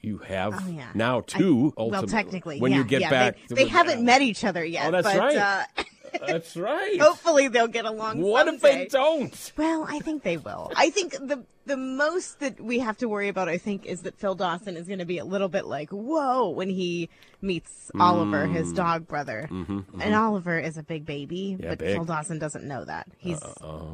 you 0.00 0.18
have 0.18 0.54
Oh, 0.62 0.68
yeah. 0.70 0.88
now 0.94 1.20
two. 1.20 1.72
I- 1.76 1.82
well, 1.84 2.06
technically, 2.06 2.60
when 2.60 2.72
yeah, 2.72 2.78
you 2.78 2.84
get 2.84 3.00
yeah, 3.02 3.10
back, 3.10 3.36
they, 3.48 3.54
they 3.56 3.66
haven't 3.66 4.04
met 4.04 4.22
each 4.22 4.44
other 4.44 4.64
yet. 4.64 4.86
Oh, 4.86 4.90
that's 4.90 5.06
but, 5.06 5.18
right. 5.18 5.36
Uh, 5.36 5.84
That's 6.26 6.56
right. 6.56 7.00
hopefully, 7.00 7.48
they'll 7.48 7.66
get 7.68 7.84
along. 7.84 8.20
what 8.20 8.46
if 8.48 8.60
they 8.60 8.86
don't? 8.86 9.52
Well, 9.56 9.86
I 9.88 9.98
think 10.00 10.22
they 10.22 10.36
will. 10.36 10.70
I 10.76 10.90
think 10.90 11.12
the 11.12 11.44
the 11.66 11.76
most 11.78 12.40
that 12.40 12.60
we 12.60 12.80
have 12.80 12.98
to 12.98 13.08
worry 13.08 13.28
about, 13.28 13.48
I 13.48 13.56
think, 13.56 13.86
is 13.86 14.02
that 14.02 14.18
Phil 14.18 14.34
Dawson 14.34 14.76
is 14.76 14.86
going 14.86 14.98
to 14.98 15.06
be 15.06 15.16
a 15.16 15.24
little 15.24 15.48
bit 15.48 15.64
like, 15.64 15.88
whoa, 15.88 16.50
when 16.50 16.68
he 16.68 17.08
meets 17.40 17.90
Oliver, 17.98 18.46
his 18.46 18.70
dog 18.74 19.08
brother. 19.08 19.48
And 19.50 20.14
Oliver 20.14 20.58
is 20.58 20.76
a 20.76 20.82
big 20.82 21.06
baby, 21.06 21.56
Mm. 21.58 21.62
Yeah, 21.62 21.68
but 21.70 21.78
big. 21.78 21.94
Phil 21.96 22.04
Dawson 22.04 22.38
doesn't 22.38 22.64
know 22.64 22.84
that. 22.84 23.06
He's 23.16 23.40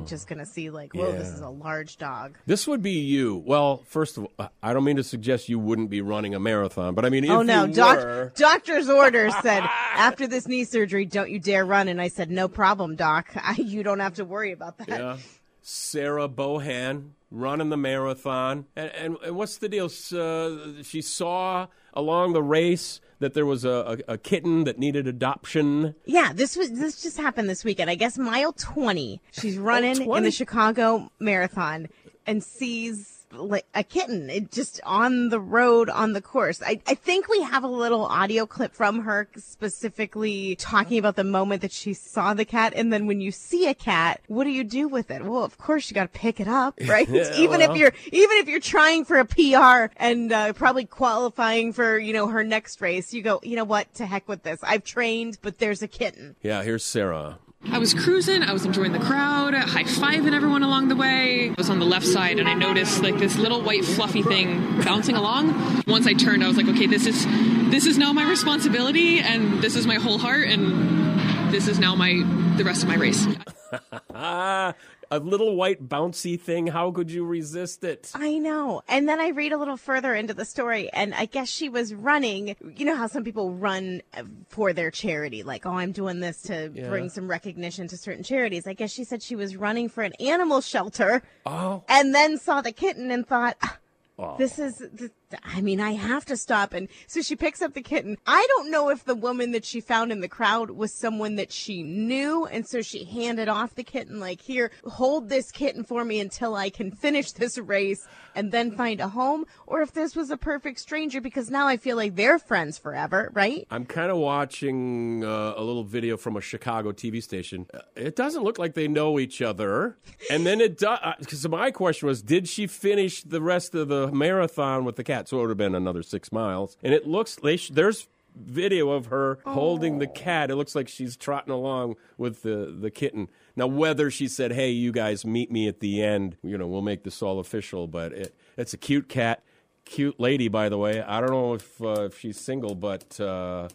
just 0.07 0.27
going 0.27 0.41
to 0.41 0.47
see 0.47 0.71
like, 0.71 0.95
whoa, 0.95 1.13
this 1.13 1.29
is 1.29 1.41
a 1.41 1.49
large 1.49 1.97
dog. 1.97 2.37
This 2.45 2.67
would 2.67 2.83
be 2.83 2.93
you. 2.93 3.37
Well, 3.47 3.85
first 3.87 4.19
of 4.19 4.27
all, 4.39 4.51
I 4.61 4.73
don't 4.73 4.83
mean 4.85 4.97
to 4.97 5.05
suggest 5.05 5.49
you 5.49 5.61
wouldn't 5.61 5.91
be 5.91 6.01
running 6.01 6.35
a 6.35 6.41
marathon, 6.41 6.95
but 6.97 7.05
I 7.05 7.09
mean, 7.09 7.23
if 7.23 7.31
oh 7.31 7.43
no, 7.43 7.67
you 7.67 7.73
doc- 7.73 7.99
were, 7.99 8.33
doctor's 8.35 8.89
orders 8.89 9.33
said 9.43 9.63
after 9.93 10.27
this 10.27 10.47
knee 10.47 10.65
surgery, 10.65 11.07
don't 11.07 11.31
you 11.31 11.39
dare 11.39 11.65
run. 11.65 11.89
And 11.89 12.01
I 12.01 12.09
said, 12.09 12.31
no 12.31 12.49
problem, 12.49 12.97
doc. 12.97 13.31
I, 13.35 13.55
you 13.55 13.83
don't 13.83 14.01
have 14.01 14.15
to 14.15 14.25
worry 14.25 14.53
about 14.53 14.79
that. 14.79 14.89
Yeah. 14.89 15.17
Sarah 15.63 16.29
Bohan 16.29 17.11
running 17.31 17.69
the 17.69 17.77
marathon. 17.77 18.67
And, 18.75 18.91
and, 18.91 19.17
and 19.25 19.37
what's 19.37 19.59
the 19.59 19.69
deal? 19.69 19.87
Uh, 19.87 20.83
she 20.83 21.03
saw 21.03 21.69
along 21.95 22.33
the 22.33 22.43
race 22.43 23.01
that 23.21 23.35
there 23.35 23.47
was 23.47 23.65
a, 23.65 23.99
a, 24.09 24.15
a 24.15 24.19
kitten 24.19 24.65
that 24.65 24.79
needed 24.79 25.07
adoption. 25.07 25.95
Yeah, 26.07 26.33
this 26.35 26.57
was 26.57 26.73
this 26.73 27.03
just 27.03 27.19
happened 27.19 27.49
this 27.49 27.65
weekend. 27.65 27.91
I 27.91 27.95
guess 27.95 28.19
mile 28.19 28.53
twenty. 28.53 29.21
She's 29.31 29.59
running 29.59 29.97
in 29.97 30.05
20? 30.07 30.25
the 30.25 30.31
Chicago 30.31 31.13
Marathon 31.19 31.89
and 32.27 32.43
sees 32.43 33.20
like 33.33 33.67
a 33.75 33.85
kitten, 33.85 34.31
it 34.31 34.51
just 34.51 34.81
on 34.85 35.29
the 35.29 35.41
road 35.41 35.89
on 35.89 36.13
the 36.13 36.21
course. 36.21 36.63
I, 36.65 36.81
I 36.87 36.95
think 36.95 37.29
we 37.29 37.43
have 37.43 37.65
a 37.65 37.69
little 37.69 38.05
audio 38.05 38.47
clip 38.47 38.75
from 38.75 39.01
her 39.03 39.29
specifically 39.37 40.57
talking 40.57 40.99
about 40.99 41.17
the 41.17 41.25
moment 41.25 41.63
that 41.63 41.73
she 41.73 41.95
saw 41.95 42.35
the 42.35 42.45
cat. 42.45 42.73
And 42.77 42.93
then 42.93 43.07
when 43.07 43.21
you 43.21 43.31
see 43.31 43.69
a 43.69 43.75
cat, 43.75 44.21
what 44.27 44.45
do 44.45 44.51
you 44.51 44.65
do 44.65 44.89
with 44.89 45.11
it? 45.11 45.25
Well, 45.25 45.45
of 45.45 45.59
course 45.59 45.91
you 45.91 45.95
got 45.95 46.13
to 46.13 46.19
pick 46.19 46.41
it 46.41 46.49
up, 46.49 46.79
right? 46.87 47.09
Yeah, 47.09 47.35
even 47.37 47.61
well. 47.61 47.71
if 47.73 47.77
you're, 47.77 47.93
even 48.07 48.37
if 48.39 48.49
you're 48.49 48.61
trying 48.61 49.05
for 49.05 49.19
a 49.19 49.25
PR 49.25 49.93
and 49.97 50.33
uh, 50.33 50.53
probably 50.53 50.85
qualifying 50.85 51.73
for, 51.73 51.99
you 51.99 52.13
know, 52.13 52.29
her 52.29 52.45
next 52.45 52.81
race, 52.81 53.13
you 53.13 53.23
go, 53.23 53.41
you 53.43 53.57
know 53.57 53.65
what? 53.65 53.93
To 53.95 54.07
heck 54.07 54.29
with 54.29 54.43
this. 54.43 54.61
I've 54.63 54.85
trained, 54.85 55.39
but 55.43 55.59
there's 55.59 55.83
a 55.83 55.89
kitten. 55.89 56.37
Yeah, 56.43 56.63
here's 56.63 56.85
Sarah. 56.85 57.39
I 57.69 57.79
was 57.79 57.93
cruising, 57.93 58.43
I 58.43 58.53
was 58.53 58.65
enjoying 58.65 58.93
the 58.93 58.99
crowd, 58.99 59.53
high 59.55 59.85
fiving 59.85 60.33
everyone 60.33 60.63
along 60.63 60.89
the 60.89 60.97
way. 60.97 61.51
I 61.51 61.55
was 61.59 61.69
on 61.69 61.79
the 61.79 61.85
left 61.85 62.07
side 62.07 62.39
and 62.39 62.49
I 62.49 62.55
noticed 62.55 63.03
like 63.03 63.19
this 63.19 63.37
little 63.37 63.61
white 63.61 63.85
fluffy 63.85 64.23
thing 64.23 64.81
bouncing 64.83 65.15
along. 65.15 65.83
Once 65.87 66.07
I 66.07 66.15
turned, 66.15 66.43
I 66.43 66.49
was 66.49 66.57
like, 66.57 66.69
okay, 66.69 66.87
this 66.87 67.07
is 67.07 67.27
this 67.71 67.87
is 67.87 67.99
now 67.99 68.13
my 68.13 68.29
responsibility 68.29 69.21
and 69.21 69.63
this 69.63 69.77
is 69.77 69.87
my 69.87 69.97
whole 69.97 70.19
heart 70.19 70.49
and 70.49 71.53
this 71.53 71.69
is 71.69 71.79
now 71.79 71.95
my 71.95 72.23
the 72.57 72.65
rest 72.65 72.83
of 72.83 72.89
my 72.89 72.97
race. 72.97 73.27
A 75.13 75.19
little 75.19 75.57
white 75.57 75.89
bouncy 75.89 76.41
thing. 76.41 76.69
How 76.69 76.93
could 76.93 77.11
you 77.11 77.25
resist 77.25 77.83
it? 77.83 78.13
I 78.15 78.39
know. 78.39 78.83
And 78.89 79.09
then 79.09 79.19
I 79.19 79.31
read 79.31 79.53
a 79.53 79.57
little 79.59 79.77
further 79.77 80.15
into 80.15 80.35
the 80.35 80.45
story, 80.45 80.89
and 80.93 81.13
I 81.15 81.25
guess 81.25 81.49
she 81.49 81.69
was 81.69 81.93
running. 81.93 82.55
You 82.77 82.85
know 82.87 82.95
how 82.95 83.09
some 83.09 83.25
people 83.25 83.51
run 83.53 84.03
for 84.51 84.73
their 84.73 84.93
charity, 84.93 85.43
like, 85.43 85.67
oh, 85.67 85.73
I'm 85.73 85.91
doing 85.91 86.21
this 86.21 86.43
to 86.43 86.71
Yeah. 86.73 86.89
bring 86.89 87.09
some 87.09 87.29
recognition 87.29 87.89
to 87.89 87.97
certain 87.97 88.23
charities. 88.23 88.69
I 88.69 88.73
guess 88.75 88.93
she 88.93 89.03
said 89.03 89.21
she 89.21 89.35
was 89.35 89.57
running 89.57 89.89
for 89.89 90.03
an 90.05 90.13
animal 90.21 90.61
shelter 90.61 91.23
Oh, 91.45 91.83
and 91.89 92.15
then 92.15 92.39
saw 92.39 92.61
the 92.61 92.71
kitten 92.73 93.11
and 93.11 93.27
thought, 93.27 93.57
"Ah, 93.65 93.79
Oh. 94.17 94.37
this 94.39 94.59
is, 94.61 94.79
th- 94.97 95.11
I 95.45 95.61
mean, 95.61 95.81
I 95.81 95.93
have 95.93 96.25
to 96.27 96.37
stop. 96.37 96.73
And 96.73 96.89
so 97.07 97.23
she 97.23 97.37
picks 97.37 97.63
up 97.63 97.75
the 97.75 97.83
kitten. 97.83 98.17
I 98.27 98.45
don't 98.49 98.71
know 98.71 98.89
if 98.91 99.05
the 99.05 99.15
woman 99.15 99.53
that 99.53 99.65
she 99.65 99.81
found 99.81 100.13
in 100.13 100.21
the 100.21 100.29
crowd 100.29 100.71
was 100.71 100.93
someone 100.93 101.37
that 101.37 101.53
she 101.53 101.83
knew. 101.83 102.47
And 102.47 102.67
so 102.67 102.83
she 102.83 103.05
handed 103.05 103.49
off 103.49 103.75
the 103.75 103.85
kitten, 103.85 104.21
like, 104.21 104.41
here, 104.41 104.71
hold 104.85 105.29
this 105.29 105.51
kitten 105.51 105.85
for 105.85 106.05
me 106.05 106.21
until 106.21 106.55
I 106.55 106.71
can 106.71 106.91
finish 106.91 107.33
this 107.33 107.59
race 107.59 108.07
and 108.35 108.53
then 108.53 108.73
find 108.73 109.01
a 109.01 109.09
home. 109.09 109.45
Or 109.67 109.83
if 109.83 109.93
this 109.93 110.17
was 110.17 110.31
a 110.31 110.37
perfect 110.37 110.81
stranger, 110.81 111.21
because 111.21 111.51
now 111.51 111.67
I 111.67 111.77
feel 111.77 111.97
like 111.97 112.17
they're 112.17 112.39
friends 112.39 112.79
forever, 112.79 113.31
right? 113.33 113.67
I'm 113.71 113.85
kind 113.87 114.11
of 114.11 114.19
watching 114.19 115.25
uh, 115.25 115.55
a 115.57 115.63
little 115.63 115.85
video 115.85 116.17
from 116.17 116.37
a 116.37 116.41
Chicago 116.41 116.93
TV 116.93 117.23
station. 117.23 117.67
Uh, 117.73 117.81
It 117.97 118.17
doesn't 118.17 118.43
look 118.43 118.59
like 118.59 118.75
they 118.75 118.89
know 118.89 119.19
each 119.19 119.43
other. 119.43 119.97
And 120.31 120.47
then 120.47 120.61
it 120.61 120.79
does. 120.79 120.99
Because 121.19 121.49
my 121.49 121.71
question 121.71 122.09
was, 122.09 122.23
did 122.23 122.49
she 122.49 122.67
finish 122.67 123.23
the 123.23 123.41
rest 123.41 123.75
of 123.75 123.89
the 123.89 124.11
marathon 124.13 124.85
with 124.85 124.97
the 124.97 125.05
cat? 125.05 125.20
So 125.29 125.39
it 125.39 125.41
would 125.43 125.51
have 125.51 125.59
been 125.59 125.75
another 125.75 126.03
six 126.03 126.33
miles. 126.33 126.77
And 126.83 126.93
it 126.95 127.07
looks, 127.07 127.37
they 127.37 127.57
sh- 127.57 127.71
there's 127.73 128.09
video 128.37 128.91
of 128.91 129.07
her 129.07 129.39
holding 129.45 129.99
the 129.99 130.07
cat. 130.07 130.51
It 130.51 130.57
looks 130.57 130.75
like 130.75 130.89
she's 130.89 131.17
trotting 131.17 131.53
along 131.53 131.97
with 132.17 132.43
the, 132.43 132.75
the 132.79 132.91
kitten. 132.91 133.29
Now, 133.57 133.67
whether 133.67 134.11
she 134.11 134.29
said, 134.29 134.53
hey, 134.53 134.71
you 134.71 134.93
guys 134.93 135.25
meet 135.25 135.51
me 135.51 135.67
at 135.69 135.81
the 135.81 136.03
end, 136.03 136.37
you 136.43 136.57
know, 136.57 136.67
we'll 136.67 136.83
make 136.83 137.03
this 137.03 137.23
all 137.23 137.41
official, 137.41 137.87
but 137.87 138.13
it, 138.13 138.35
it's 138.57 138.73
a 138.73 138.79
cute 138.79 139.09
cat. 139.09 139.43
Cute 139.87 140.21
lady, 140.21 140.47
by 140.47 140.69
the 140.69 140.79
way. 140.79 141.03
I 141.03 141.21
don't 141.21 141.31
know 141.31 141.55
if 141.55 141.83
uh, 141.83 142.03
if 142.03 142.21
she's 142.21 142.39
single, 142.39 142.77
but 142.77 143.19
uh, 143.19 143.69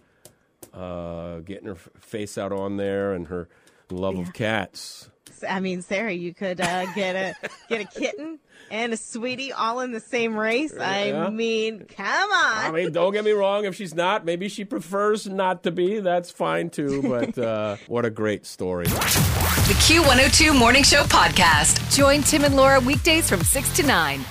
uh, 0.73 1.39
getting 1.39 1.67
her 1.67 1.75
face 1.75 2.37
out 2.37 2.53
on 2.53 2.77
there 2.77 3.11
and 3.11 3.27
her 3.27 3.49
love 3.89 4.17
of 4.17 4.31
cats. 4.31 5.09
I 5.47 5.59
mean, 5.59 5.81
Sarah, 5.81 6.11
you 6.11 6.33
could 6.33 6.61
uh, 6.61 6.91
get 6.93 7.15
a 7.15 7.49
get 7.69 7.81
a 7.81 7.85
kitten 7.85 8.39
and 8.71 8.93
a 8.93 8.97
sweetie 8.97 9.51
all 9.51 9.79
in 9.79 9.91
the 9.91 9.99
same 9.99 10.35
race. 10.35 10.73
Yeah. 10.75 11.25
I 11.25 11.29
mean, 11.29 11.85
come 11.85 12.31
on. 12.31 12.65
I 12.65 12.71
mean, 12.71 12.91
don't 12.91 13.13
get 13.13 13.23
me 13.23 13.31
wrong. 13.31 13.65
If 13.65 13.75
she's 13.75 13.93
not, 13.93 14.25
maybe 14.25 14.47
she 14.49 14.65
prefers 14.65 15.27
not 15.27 15.63
to 15.63 15.71
be. 15.71 15.99
That's 15.99 16.31
fine 16.31 16.69
too. 16.69 17.03
But 17.15 17.37
uh, 17.37 17.77
what 17.87 18.03
a 18.03 18.09
great 18.09 18.45
story. 18.45 18.85
The 18.85 19.75
Q102 19.85 20.57
Morning 20.57 20.83
Show 20.83 21.03
podcast. 21.03 21.95
Join 21.95 22.21
Tim 22.23 22.43
and 22.43 22.55
Laura 22.55 22.79
weekdays 22.79 23.29
from 23.29 23.41
6 23.41 23.75
to 23.77 23.83
9. 23.83 24.25